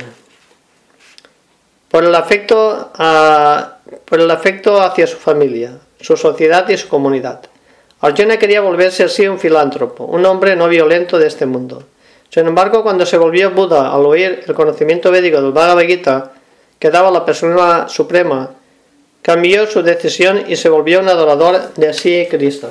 por 1.90 2.06
el 2.06 2.16
afecto, 2.16 2.92
por 4.06 4.20
el 4.22 4.32
afecto 4.32 4.82
hacia 4.82 5.06
su 5.06 5.18
familia, 5.18 5.80
su 6.00 6.16
sociedad 6.16 6.70
y 6.70 6.78
su 6.78 6.88
comunidad. 6.88 7.42
Arjuna 8.00 8.38
quería 8.38 8.62
volverse 8.62 9.04
así 9.04 9.28
un 9.28 9.38
filántropo, 9.38 10.06
un 10.06 10.26
hombre 10.26 10.56
no 10.56 10.70
violento 10.70 11.20
de 11.20 11.28
este 11.28 11.46
mundo. 11.46 11.84
Sin 12.30 12.48
embargo, 12.48 12.84
cuando 12.84 13.06
se 13.06 13.18
volvió 13.18 13.52
Buda 13.52 13.94
al 13.94 14.06
oír 14.06 14.46
el 14.48 14.54
conocimiento 14.54 15.12
védico 15.12 15.42
del 15.42 15.52
Bhagavad 15.52 15.84
Gita 15.84 16.32
que 16.82 16.90
daba 16.90 17.12
la 17.12 17.24
persona 17.24 17.88
suprema, 17.88 18.50
cambió 19.22 19.68
su 19.68 19.82
decisión 19.84 20.44
y 20.48 20.58
se 20.58 20.68
volvió 20.68 21.00
un 21.00 21.08
adorador 21.08 21.74
de 21.76 21.88
así 21.88 22.28
Cristo. 22.30 22.70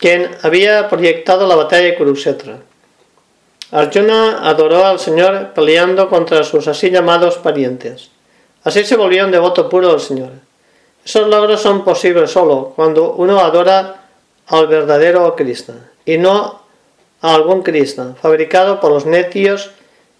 quien 0.00 0.30
había 0.42 0.88
proyectado 0.88 1.46
la 1.46 1.54
batalla 1.54 1.84
de 1.84 1.94
Kurukshetra. 1.94 2.56
Arjuna 3.70 4.48
adoró 4.48 4.84
al 4.84 4.98
Señor 4.98 5.52
peleando 5.54 6.08
contra 6.08 6.42
sus 6.42 6.66
así 6.66 6.90
llamados 6.90 7.36
parientes. 7.36 8.10
Así 8.64 8.82
se 8.84 8.96
volvió 8.96 9.24
un 9.26 9.30
devoto 9.30 9.68
puro 9.68 9.90
del 9.90 10.00
Señor. 10.00 10.30
Esos 11.04 11.28
logros 11.28 11.60
son 11.60 11.84
posibles 11.84 12.30
solo 12.30 12.72
cuando 12.74 13.12
uno 13.12 13.40
adora 13.40 14.06
al 14.48 14.66
verdadero 14.66 15.36
Krishna 15.36 15.90
y 16.04 16.18
no 16.18 16.59
algún 17.20 17.62
Krishna, 17.62 18.14
fabricado 18.20 18.80
por 18.80 18.90
los 18.92 19.06
necios 19.06 19.70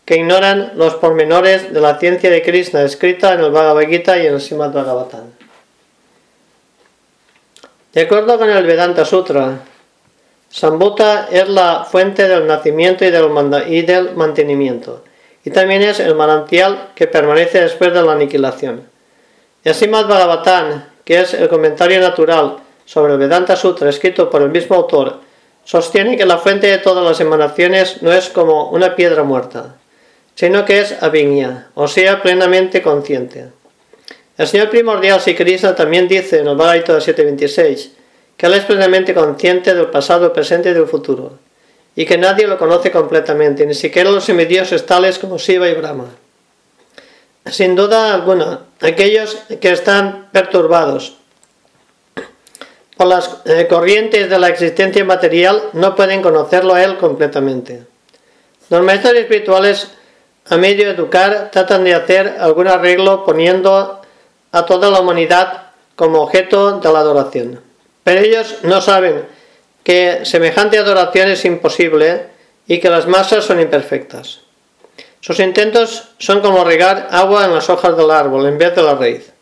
que 0.05 0.17
ignoran 0.17 0.73
los 0.75 0.95
pormenores 0.97 1.73
de 1.73 1.81
la 1.81 1.99
ciencia 1.99 2.31
de 2.31 2.43
Krishna 2.43 2.83
escrita 2.83 3.33
en 3.35 3.41
el 3.41 3.51
Bhagavad 3.51 3.87
Gita 3.89 4.19
y 4.19 4.27
en 4.27 4.35
el 4.35 4.41
Srimad 4.41 4.73
Bhagavatam. 4.73 5.27
De 7.93 8.01
acuerdo 8.03 8.39
con 8.39 8.51
el 8.51 8.67
Vedanta 8.67 9.05
Sutra, 9.05 9.61
Sambhuta 10.49 11.29
es 11.31 11.49
la 11.49 11.85
fuente 11.85 12.27
del 12.29 12.47
nacimiento 12.47 13.05
y 13.05 13.11
del, 13.11 13.27
y 13.69 14.17
mantenimiento 14.17 15.05
y 15.45 15.51
también 15.51 15.83
es 15.83 16.01
el 16.01 16.15
manantial 16.15 16.91
que 16.95 17.07
permanece 17.07 17.63
después 17.63 17.93
de 17.93 18.03
la 18.03 18.13
aniquilación. 18.13 18.83
El 19.65 19.75
Srimad 19.75 20.07
Bhagavatam, 20.07 20.85
que 21.05 21.21
es 21.21 21.35
el 21.35 21.49
comentario 21.49 22.01
natural 22.01 22.59
sobre 22.85 23.13
el 23.13 23.19
Vedanta 23.19 23.57
Sutra 23.57 23.89
escrito 23.89 24.29
por 24.29 24.43
el 24.43 24.51
mismo 24.51 24.77
autor, 24.77 25.21
sostiene 25.65 26.17
que 26.17 26.27
la 26.27 26.39
fuente 26.39 26.67
de 26.67 26.79
todas 26.79 27.05
las 27.05 27.21
emanaciones 27.21 28.03
no 28.03 28.13
es 28.13 28.29
como 28.29 28.71
una 28.71 28.97
piedra 28.97 29.23
muerta, 29.23 29.77
sino 30.35 30.65
que 30.65 30.81
es 30.81 31.03
aviña, 31.03 31.69
o 31.75 31.87
sea, 31.89 32.23
plenamente 32.23 32.83
consciente. 32.83 33.49
El 34.37 34.47
Señor 34.47 34.71
primordial 34.71 35.21
Sri 35.21 35.35
Krishna 35.35 35.75
también 35.75 36.09
dice 36.09 36.39
en 36.39 36.49
el 36.49 36.57
Bhagavad 36.57 36.79
Gita 36.79 36.99
7.26 36.99 37.91
que 38.37 38.47
Él 38.47 38.55
es 38.55 38.65
plenamente 38.65 39.13
consciente 39.13 39.75
del 39.75 39.89
pasado, 39.89 40.33
presente 40.33 40.71
y 40.71 40.73
del 40.73 40.87
futuro, 40.87 41.39
y 41.95 42.07
que 42.07 42.17
nadie 42.17 42.47
lo 42.47 42.57
conoce 42.57 42.91
completamente, 42.91 43.67
ni 43.67 43.75
siquiera 43.75 44.11
los 44.11 44.25
semidioses 44.25 44.87
tales 44.87 45.19
como 45.19 45.37
Shiva 45.37 45.69
y 45.69 45.75
Brahma. 45.75 46.07
Sin 47.45 47.77
duda 47.77 48.15
alguna, 48.15 48.61
aquellos 48.81 49.37
que 49.61 49.73
están 49.73 50.31
perturbados 50.33 51.20
las 53.09 53.39
eh, 53.45 53.67
corrientes 53.69 54.29
de 54.29 54.39
la 54.39 54.49
existencia 54.49 55.05
material 55.05 55.63
no 55.73 55.95
pueden 55.95 56.23
conocerlo 56.23 56.75
a 56.75 56.85
Él 56.85 56.99
completamente. 56.99 57.85
Los 58.69 58.83
maestros 58.83 59.15
espirituales, 59.15 59.91
a 60.49 60.57
medio 60.57 60.91
educar, 60.91 61.51
tratan 61.51 61.85
de 61.85 61.95
hacer 61.95 62.37
algún 62.39 62.69
arreglo 62.69 63.25
poniendo 63.25 64.01
a 64.53 64.67
toda 64.67 64.91
la 64.91 65.01
humanidad 65.01 65.71
como 65.97 66.23
objeto 66.23 66.81
de 66.81 66.93
la 66.93 67.01
adoración. 67.01 67.61
Pero 68.05 68.21
ellos 68.21 68.59
no 68.63 68.81
saben 68.81 69.27
que 69.85 70.21
semejante 70.25 70.79
adoración 70.79 71.31
es 71.31 71.45
imposible 71.45 72.27
y 72.67 72.81
que 72.81 72.91
las 72.91 73.07
masas 73.07 73.45
son 73.45 73.61
imperfectas. 73.61 74.41
Sus 75.21 75.39
intentos 75.41 76.09
son 76.19 76.41
como 76.41 76.65
regar 76.65 77.09
agua 77.11 77.45
en 77.45 77.55
las 77.55 77.69
hojas 77.69 77.97
del 77.97 78.11
árbol 78.11 78.47
en 78.47 78.59
vez 78.59 78.75
de 78.75 78.83
la 78.83 78.95
raíz. 78.95 79.33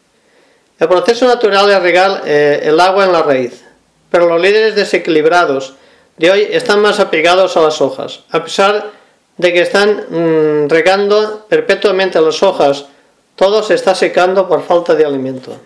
El 0.79 0.89
proceso 0.89 1.27
natural 1.27 1.71
es 1.71 1.83
regar 1.83 2.23
eh, 2.25 2.61
el 2.63 2.79
agua 2.79 3.05
en 3.05 3.13
la 3.13 3.23
raíz, 3.23 3.65
pero 4.11 4.29
los 4.29 4.41
líderes 4.41 4.77
desequilibrados 4.77 5.75
de 6.17 6.31
hoy 6.31 6.49
están 6.51 6.81
más 6.81 7.01
apegados 7.01 7.57
a 7.57 7.63
las 7.63 7.81
hojas, 7.81 8.21
a 8.31 8.45
pesar 8.45 8.91
de 9.37 9.53
que 9.53 9.63
están 9.63 10.05
mm, 10.09 10.69
regando 10.69 11.47
perpetuamente 11.49 12.21
las 12.21 12.43
hojas, 12.43 12.87
todo 13.35 13.63
se 13.63 13.75
está 13.75 13.95
secando 13.95 14.49
por 14.49 14.65
falta 14.65 14.95
de 14.95 15.05
alimento. 15.05 15.57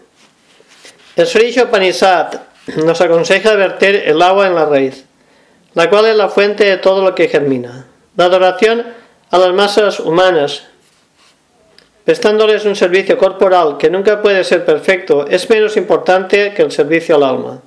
El 1.16 1.26
Sri 1.26 1.54
Upanishad 1.60 2.28
nos 2.76 3.00
aconseja 3.00 3.54
verter 3.54 4.08
el 4.08 4.20
agua 4.22 4.46
en 4.46 4.54
la 4.54 4.64
raíz, 4.64 5.04
la 5.74 5.90
cual 5.90 6.06
es 6.06 6.16
la 6.16 6.30
fuente 6.30 6.64
de 6.64 6.78
todo 6.78 7.02
lo 7.02 7.14
que 7.14 7.28
germina. 7.28 7.86
La 8.16 8.26
adoración 8.26 8.86
a 9.30 9.38
las 9.38 9.52
masas 9.52 10.00
humanas 10.00 10.64
prestándoles 12.04 12.64
un 12.64 12.74
servicio 12.74 13.16
corporal 13.16 13.76
que 13.78 13.90
nunca 13.90 14.20
puede 14.20 14.44
ser 14.44 14.64
perfecto, 14.64 15.26
es 15.28 15.48
menos 15.48 15.76
importante 15.76 16.52
que 16.54 16.62
el 16.62 16.72
servicio 16.72 17.16
al 17.16 17.22
alma. 17.22 17.62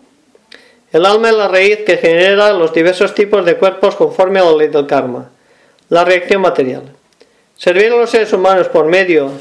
El 0.91 1.05
alma 1.05 1.29
es 1.29 1.35
la 1.35 1.47
raíz 1.47 1.79
que 1.85 1.97
genera 1.97 2.53
los 2.53 2.73
diversos 2.73 3.13
tipos 3.13 3.45
de 3.45 3.57
cuerpos 3.57 3.95
conforme 3.95 4.39
a 4.39 4.45
la 4.45 4.53
ley 4.53 4.67
del 4.67 4.87
karma, 4.87 5.29
la 5.89 6.05
reacción 6.05 6.41
material. 6.41 6.83
Servir 7.57 7.91
a 7.91 7.97
los 7.97 8.09
seres 8.09 8.33
humanos 8.33 8.67
por 8.67 8.85
medio 8.85 9.31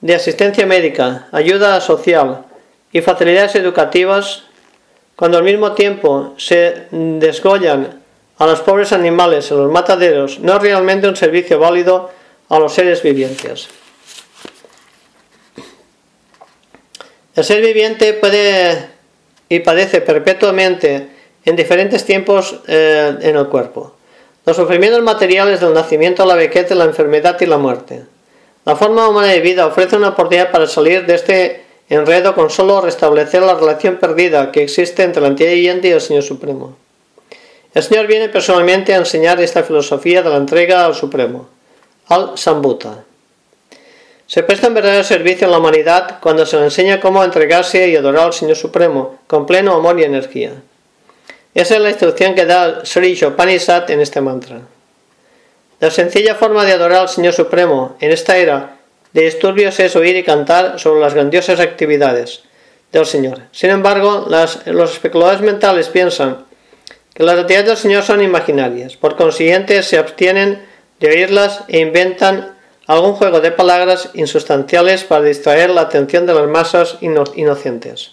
de 0.00 0.14
asistencia 0.14 0.66
médica, 0.66 1.28
ayuda 1.32 1.80
social 1.80 2.44
y 2.92 3.00
facilidades 3.00 3.54
educativas, 3.54 4.44
cuando 5.14 5.38
al 5.38 5.44
mismo 5.44 5.72
tiempo 5.72 6.34
se 6.36 6.86
desgollan 6.90 8.00
a 8.38 8.46
los 8.46 8.60
pobres 8.60 8.92
animales 8.92 9.50
en 9.52 9.58
los 9.58 9.70
mataderos, 9.70 10.40
no 10.40 10.56
es 10.56 10.62
realmente 10.62 11.06
un 11.06 11.14
servicio 11.14 11.60
válido 11.60 12.10
a 12.48 12.58
los 12.58 12.74
seres 12.74 13.02
vivientes. 13.02 13.68
El 17.34 17.44
ser 17.44 17.62
viviente 17.62 18.12
puede 18.14 18.90
y 19.48 19.60
padece 19.60 20.00
perpetuamente 20.00 21.08
en 21.44 21.56
diferentes 21.56 22.04
tiempos 22.04 22.60
eh, 22.66 23.16
en 23.20 23.36
el 23.36 23.48
cuerpo. 23.48 23.94
Los 24.44 24.56
sufrimientos 24.56 25.02
materiales 25.02 25.60
del 25.60 25.74
nacimiento, 25.74 26.24
la 26.26 26.34
vejez, 26.34 26.70
la 26.70 26.84
enfermedad 26.84 27.40
y 27.40 27.46
la 27.46 27.58
muerte. 27.58 28.04
La 28.64 28.76
forma 28.76 29.08
humana 29.08 29.28
de 29.28 29.40
vida 29.40 29.66
ofrece 29.66 29.96
una 29.96 30.08
oportunidad 30.08 30.50
para 30.50 30.66
salir 30.66 31.06
de 31.06 31.14
este 31.14 31.64
enredo 31.88 32.34
con 32.34 32.48
solo 32.48 32.80
restablecer 32.80 33.42
la 33.42 33.54
relación 33.54 33.96
perdida 33.96 34.50
que 34.52 34.62
existe 34.62 35.02
entre 35.02 35.20
la 35.20 35.28
entidad 35.28 35.50
y 35.50 35.88
el 35.88 36.00
Señor 36.00 36.22
Supremo. 36.22 36.76
El 37.74 37.82
Señor 37.82 38.06
viene 38.06 38.28
personalmente 38.28 38.94
a 38.94 38.98
enseñar 38.98 39.40
esta 39.40 39.62
filosofía 39.62 40.22
de 40.22 40.30
la 40.30 40.36
entrega 40.36 40.84
al 40.84 40.94
Supremo, 40.94 41.48
al 42.08 42.36
Sambuta. 42.36 43.04
Se 44.32 44.42
presta 44.42 44.68
un 44.68 44.72
verdadero 44.72 45.04
servicio 45.04 45.46
a 45.46 45.50
la 45.50 45.58
humanidad 45.58 46.18
cuando 46.18 46.46
se 46.46 46.56
le 46.56 46.64
enseña 46.64 47.00
cómo 47.00 47.22
entregarse 47.22 47.86
y 47.90 47.96
adorar 47.96 48.24
al 48.24 48.32
Señor 48.32 48.56
Supremo 48.56 49.18
con 49.26 49.44
pleno 49.44 49.74
amor 49.74 50.00
y 50.00 50.04
energía. 50.04 50.52
Esa 51.54 51.74
es 51.74 51.80
la 51.82 51.90
instrucción 51.90 52.34
que 52.34 52.46
da 52.46 52.80
Sri 52.82 53.12
Upanishad 53.26 53.90
en 53.90 54.00
este 54.00 54.22
mantra. 54.22 54.62
La 55.80 55.90
sencilla 55.90 56.34
forma 56.34 56.64
de 56.64 56.72
adorar 56.72 57.02
al 57.02 57.08
Señor 57.10 57.34
Supremo 57.34 57.94
en 58.00 58.10
esta 58.10 58.38
era 58.38 58.78
de 59.12 59.20
disturbios 59.20 59.78
es 59.80 59.96
oír 59.96 60.16
y 60.16 60.22
cantar 60.22 60.80
sobre 60.80 61.02
las 61.02 61.12
grandiosas 61.12 61.60
actividades 61.60 62.40
del 62.90 63.04
Señor. 63.04 63.42
Sin 63.52 63.68
embargo, 63.68 64.28
los 64.30 64.92
especuladores 64.94 65.42
mentales 65.42 65.90
piensan 65.90 66.46
que 67.12 67.22
las 67.22 67.38
actividades 67.38 67.68
del 67.68 67.76
Señor 67.76 68.02
son 68.02 68.22
imaginarias, 68.22 68.96
por 68.96 69.14
consiguiente 69.14 69.82
se 69.82 69.98
abstienen 69.98 70.64
de 71.00 71.08
oírlas 71.08 71.64
e 71.68 71.80
inventan 71.80 72.51
algún 72.86 73.14
juego 73.14 73.40
de 73.40 73.52
palabras 73.52 74.10
insustanciales 74.14 75.04
para 75.04 75.24
distraer 75.24 75.70
la 75.70 75.82
atención 75.82 76.26
de 76.26 76.34
las 76.34 76.48
masas 76.48 76.98
inocentes. 77.00 78.12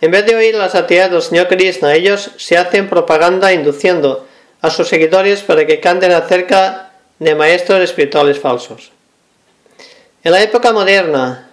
En 0.00 0.12
vez 0.12 0.26
de 0.26 0.36
oír 0.36 0.54
las 0.54 0.74
actividades 0.74 1.12
del 1.12 1.22
Señor 1.22 1.48
Krishna, 1.48 1.94
ellos 1.94 2.30
se 2.36 2.56
hacen 2.56 2.88
propaganda 2.88 3.52
induciendo 3.52 4.26
a 4.60 4.70
sus 4.70 4.88
seguidores 4.88 5.42
para 5.42 5.66
que 5.66 5.80
canten 5.80 6.12
acerca 6.12 6.92
de 7.18 7.34
maestros 7.34 7.80
espirituales 7.80 8.38
falsos. 8.38 8.92
En 10.22 10.32
la 10.32 10.42
época 10.42 10.72
moderna 10.72 11.50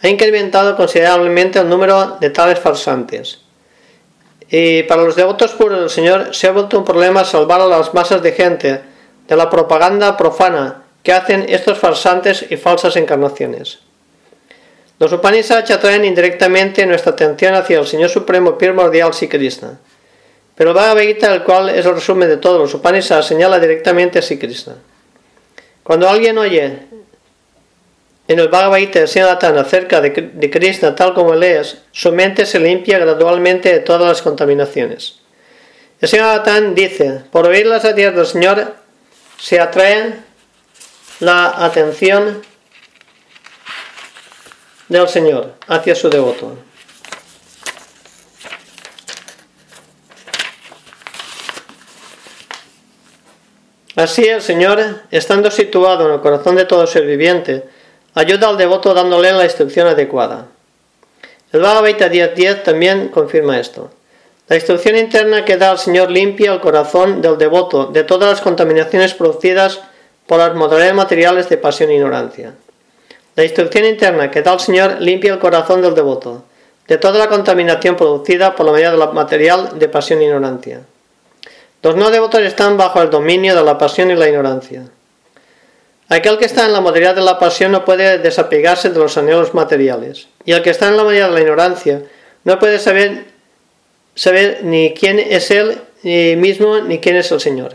ha 0.00 0.08
incrementado 0.08 0.76
considerablemente 0.76 1.58
el 1.58 1.68
número 1.68 2.16
de 2.18 2.30
tales 2.30 2.58
farsantes. 2.58 3.40
Y 4.48 4.84
para 4.84 5.02
los 5.02 5.16
devotos 5.16 5.52
puros 5.52 5.80
del 5.80 5.90
Señor 5.90 6.34
se 6.34 6.46
ha 6.46 6.52
vuelto 6.52 6.78
un 6.78 6.84
problema 6.84 7.24
salvar 7.24 7.60
a 7.60 7.66
las 7.66 7.92
masas 7.92 8.22
de 8.22 8.32
gente 8.32 8.80
de 9.26 9.36
la 9.36 9.50
propaganda 9.50 10.16
profana 10.16 10.85
que 11.06 11.12
hacen 11.12 11.46
estos 11.48 11.78
farsantes 11.78 12.46
y 12.50 12.56
falsas 12.56 12.96
encarnaciones. 12.96 13.78
Los 14.98 15.12
Upanishads 15.12 15.70
atraen 15.70 16.04
indirectamente 16.04 16.84
nuestra 16.84 17.12
atención 17.12 17.54
hacia 17.54 17.78
el 17.78 17.86
Señor 17.86 18.10
Supremo 18.10 18.58
primordial 18.58 19.14
Sri 19.14 19.28
Krishna. 19.28 19.78
Pero 20.56 20.70
el 20.70 20.74
Bhagavad 20.74 21.02
Gita, 21.02 21.32
el 21.32 21.44
cual 21.44 21.68
es 21.68 21.86
el 21.86 21.94
resumen 21.94 22.28
de 22.28 22.38
todos 22.38 22.60
los 22.60 22.74
Upanishads, 22.74 23.24
señala 23.24 23.60
directamente 23.60 24.18
a 24.18 24.22
Sri 24.22 24.36
Krishna. 24.36 24.78
Cuando 25.84 26.08
alguien 26.08 26.38
oye 26.38 26.80
en 28.26 28.38
el 28.40 28.48
Bhagavad 28.48 28.78
Gita 28.78 28.98
de 28.98 29.36
tan 29.38 29.58
acerca 29.58 30.00
de, 30.00 30.10
de 30.10 30.50
Krishna 30.50 30.96
tal 30.96 31.14
como 31.14 31.34
él 31.34 31.44
es, 31.44 31.82
su 31.92 32.10
mente 32.10 32.44
se 32.46 32.58
limpia 32.58 32.98
gradualmente 32.98 33.72
de 33.72 33.78
todas 33.78 34.08
las 34.08 34.22
contaminaciones. 34.22 35.20
El 36.00 36.08
Señor 36.08 36.42
dice, 36.74 37.20
por 37.30 37.46
oír 37.46 37.64
las 37.66 37.84
actividades 37.84 38.16
del 38.16 38.26
Señor 38.26 38.74
se 39.38 39.60
atrae 39.60 40.25
la 41.20 41.64
atención 41.64 42.42
del 44.88 45.08
Señor 45.08 45.54
hacia 45.66 45.94
su 45.94 46.10
devoto. 46.10 46.56
Así 53.96 54.26
el 54.26 54.42
Señor, 54.42 54.78
estando 55.10 55.50
situado 55.50 56.06
en 56.06 56.12
el 56.12 56.20
corazón 56.20 56.54
de 56.56 56.66
todo 56.66 56.86
ser 56.86 57.06
viviente, 57.06 57.64
ayuda 58.14 58.48
al 58.48 58.58
devoto 58.58 58.92
dándole 58.92 59.32
la 59.32 59.44
instrucción 59.44 59.88
adecuada. 59.88 60.48
El 61.50 61.60
Bhagavad 61.60 61.88
10.10 61.88 62.62
también 62.62 63.08
confirma 63.08 63.58
esto. 63.58 63.90
La 64.48 64.56
instrucción 64.56 64.96
interna 64.96 65.46
que 65.46 65.56
da 65.56 65.72
el 65.72 65.78
Señor 65.78 66.10
limpia 66.10 66.52
el 66.52 66.60
corazón 66.60 67.22
del 67.22 67.38
devoto 67.38 67.86
de 67.86 68.04
todas 68.04 68.28
las 68.28 68.40
contaminaciones 68.42 69.14
producidas 69.14 69.80
por 70.26 70.38
las 70.38 70.54
modalidades 70.54 70.94
materiales 70.94 71.48
de 71.48 71.58
pasión 71.58 71.90
e 71.90 71.94
ignorancia. 71.94 72.54
La 73.34 73.44
instrucción 73.44 73.84
interna 73.84 74.30
que 74.30 74.42
da 74.42 74.52
el 74.54 74.60
Señor 74.60 74.96
limpia 75.00 75.32
el 75.32 75.38
corazón 75.38 75.82
del 75.82 75.94
devoto 75.94 76.44
de 76.88 76.98
toda 76.98 77.18
la 77.18 77.28
contaminación 77.28 77.96
producida 77.96 78.54
por 78.54 78.66
la 78.66 78.72
medida 78.72 78.92
de 78.92 78.98
la 78.98 79.06
material 79.08 79.78
de 79.78 79.88
pasión 79.88 80.20
e 80.20 80.24
ignorancia. 80.24 80.82
Los 81.82 81.96
no 81.96 82.10
devotos 82.10 82.40
están 82.40 82.76
bajo 82.76 83.02
el 83.02 83.10
dominio 83.10 83.54
de 83.54 83.62
la 83.62 83.78
pasión 83.78 84.10
y 84.10 84.14
la 84.14 84.28
ignorancia. 84.28 84.82
Aquel 86.08 86.38
que 86.38 86.44
está 86.44 86.66
en 86.66 86.72
la 86.72 86.80
modalidad 86.80 87.16
de 87.16 87.22
la 87.22 87.38
pasión 87.38 87.72
no 87.72 87.84
puede 87.84 88.18
desapegarse 88.18 88.90
de 88.90 88.98
los 88.98 89.16
anhelos 89.18 89.54
materiales, 89.54 90.28
y 90.44 90.52
el 90.52 90.62
que 90.62 90.70
está 90.70 90.88
en 90.88 90.96
la 90.96 91.02
modalidad 91.02 91.28
de 91.28 91.34
la 91.34 91.40
ignorancia 91.40 92.02
no 92.44 92.58
puede 92.58 92.78
saber, 92.78 93.24
saber 94.14 94.60
ni 94.62 94.94
quién 94.94 95.18
es 95.18 95.50
él 95.50 95.80
mismo 96.02 96.78
ni 96.78 97.00
quién 97.00 97.16
es 97.16 97.32
el 97.32 97.40
Señor. 97.40 97.74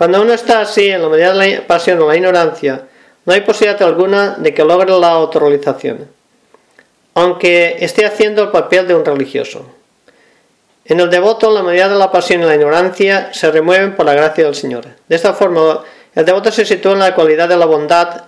Cuando 0.00 0.22
uno 0.22 0.32
está 0.32 0.62
así 0.62 0.88
en 0.88 1.02
la 1.02 1.08
modalidad 1.08 1.34
de 1.34 1.56
la 1.56 1.66
pasión 1.66 2.00
o 2.00 2.08
la 2.08 2.16
ignorancia, 2.16 2.84
no 3.26 3.34
hay 3.34 3.42
posibilidad 3.42 3.82
alguna 3.82 4.30
de 4.38 4.54
que 4.54 4.64
logre 4.64 4.98
la 4.98 5.10
autorrealización, 5.10 6.08
aunque 7.12 7.76
esté 7.80 8.06
haciendo 8.06 8.44
el 8.44 8.48
papel 8.48 8.88
de 8.88 8.94
un 8.94 9.04
religioso. 9.04 9.66
En 10.86 11.00
el 11.00 11.10
devoto, 11.10 11.50
la 11.50 11.62
medida 11.62 11.90
de 11.90 11.96
la 11.96 12.10
pasión 12.10 12.40
y 12.40 12.46
la 12.46 12.54
ignorancia 12.54 13.28
se 13.34 13.50
remueven 13.50 13.94
por 13.94 14.06
la 14.06 14.14
gracia 14.14 14.44
del 14.44 14.54
Señor. 14.54 14.86
De 15.06 15.16
esta 15.16 15.34
forma, 15.34 15.84
el 16.14 16.24
devoto 16.24 16.50
se 16.50 16.64
sitúa 16.64 16.92
en 16.92 17.00
la 17.00 17.14
cualidad 17.14 17.50
de 17.50 17.58
la 17.58 17.66
bondad, 17.66 18.22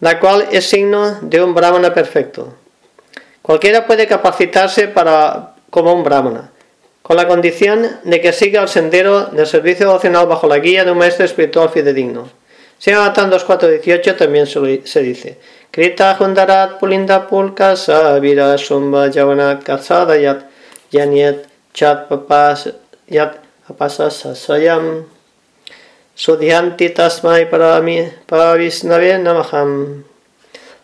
la 0.00 0.18
cual 0.18 0.48
es 0.50 0.68
signo 0.68 1.20
de 1.22 1.40
un 1.40 1.54
brahmana 1.54 1.94
perfecto. 1.94 2.54
Cualquiera 3.40 3.86
puede 3.86 4.08
capacitarse 4.08 4.88
para, 4.88 5.54
como 5.70 5.92
un 5.94 6.02
brahmana, 6.02 6.50
con 7.04 7.18
la 7.18 7.28
condición 7.28 7.86
de 8.04 8.22
que 8.22 8.32
siga 8.32 8.62
el 8.62 8.68
sendero 8.68 9.26
del 9.26 9.46
servicio 9.46 9.88
devocional 9.88 10.26
bajo 10.26 10.48
la 10.48 10.58
guía 10.58 10.86
de 10.86 10.92
un 10.92 10.96
maestro 10.96 11.26
espiritual 11.26 11.68
fidedigno. 11.68 12.30
Sigan 12.78 13.12
2.4.18 13.12 14.16
también 14.16 14.46
se 14.46 15.02
dice 15.02 15.38
Krita 15.70 16.16
Hundarat 16.18 16.80
Pulinda 16.80 17.28
Pulkasa 17.28 18.18
Vira 18.20 18.56
Sumba 18.56 19.10
Yavanat 19.10 19.62
Katsadayat 19.62 20.46
Yanyet 20.90 21.46
chat 21.74 22.08
papas 22.08 22.72
yat 23.06 23.38
apasasasayam 23.68 25.04
sudhyanti 26.16 26.88
tasmai 26.88 27.50
paravisnave 27.50 29.18
namaham. 29.18 30.04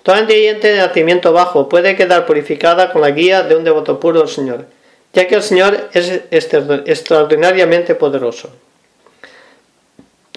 Toda 0.02 0.20
ingrediente 0.20 0.68
de 0.68 0.78
nacimiento 0.78 1.33
bajo 1.33 1.68
puede 1.70 1.96
quedar 1.96 2.26
purificada 2.26 2.92
con 2.92 3.00
la 3.00 3.11
guía 3.11 3.42
de 3.42 3.56
un 3.56 3.64
devoto 3.64 3.98
puro 3.98 4.20
del 4.20 4.28
Señor, 4.28 4.66
ya 5.12 5.27
que 5.27 5.35
el 5.35 5.42
Señor 5.42 5.88
es 5.92 6.20
extraordinariamente 6.31 7.94
poderoso. 7.94 8.51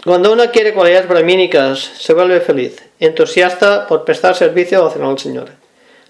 Cuando 0.03 0.33
uno 0.33 0.51
quiere 0.51 0.73
cualidades 0.73 1.07
brahmínicas, 1.07 1.79
se 1.79 2.13
vuelve 2.13 2.41
feliz, 2.41 2.83
entusiasta 2.99 3.87
por 3.87 4.03
prestar 4.03 4.35
servicio 4.35 4.91
al 4.93 5.19
Señor. 5.19 5.51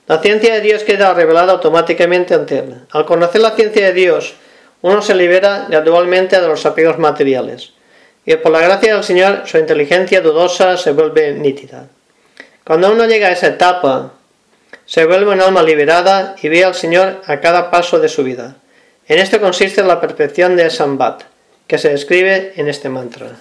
La 0.07 0.19
ciencia 0.19 0.55
de 0.55 0.61
Dios 0.61 0.83
queda 0.83 1.13
revelada 1.13 1.53
automáticamente 1.53 2.33
ante 2.33 2.59
él. 2.59 2.75
Al 2.91 3.05
conocer 3.05 3.41
la 3.41 3.51
ciencia 3.51 3.85
de 3.85 3.93
Dios, 3.93 4.33
uno 4.81 5.01
se 5.01 5.15
libera 5.15 5.67
gradualmente 5.69 6.41
de 6.41 6.47
los 6.47 6.65
apegos 6.65 6.97
materiales. 6.97 7.73
Y 8.25 8.35
por 8.37 8.51
la 8.51 8.61
gracia 8.61 8.95
del 8.95 9.03
Señor, 9.03 9.43
su 9.45 9.57
inteligencia 9.57 10.21
dudosa 10.21 10.75
se 10.75 10.91
vuelve 10.91 11.33
nítida. 11.33 11.87
Cuando 12.65 12.91
uno 12.91 13.05
llega 13.05 13.27
a 13.27 13.31
esa 13.31 13.47
etapa, 13.47 14.13
se 14.85 15.05
vuelve 15.05 15.31
un 15.31 15.41
alma 15.41 15.63
liberada 15.63 16.35
y 16.41 16.49
ve 16.49 16.63
al 16.65 16.75
Señor 16.75 17.21
a 17.25 17.39
cada 17.39 17.71
paso 17.71 17.99
de 17.99 18.09
su 18.09 18.23
vida. 18.23 18.57
En 19.07 19.19
esto 19.19 19.39
consiste 19.39 19.83
la 19.83 19.99
perfección 19.99 20.55
de 20.55 20.69
Sambat, 20.69 21.23
que 21.67 21.77
se 21.77 21.89
describe 21.89 22.53
en 22.55 22.67
este 22.67 22.89
mantra. 22.89 23.31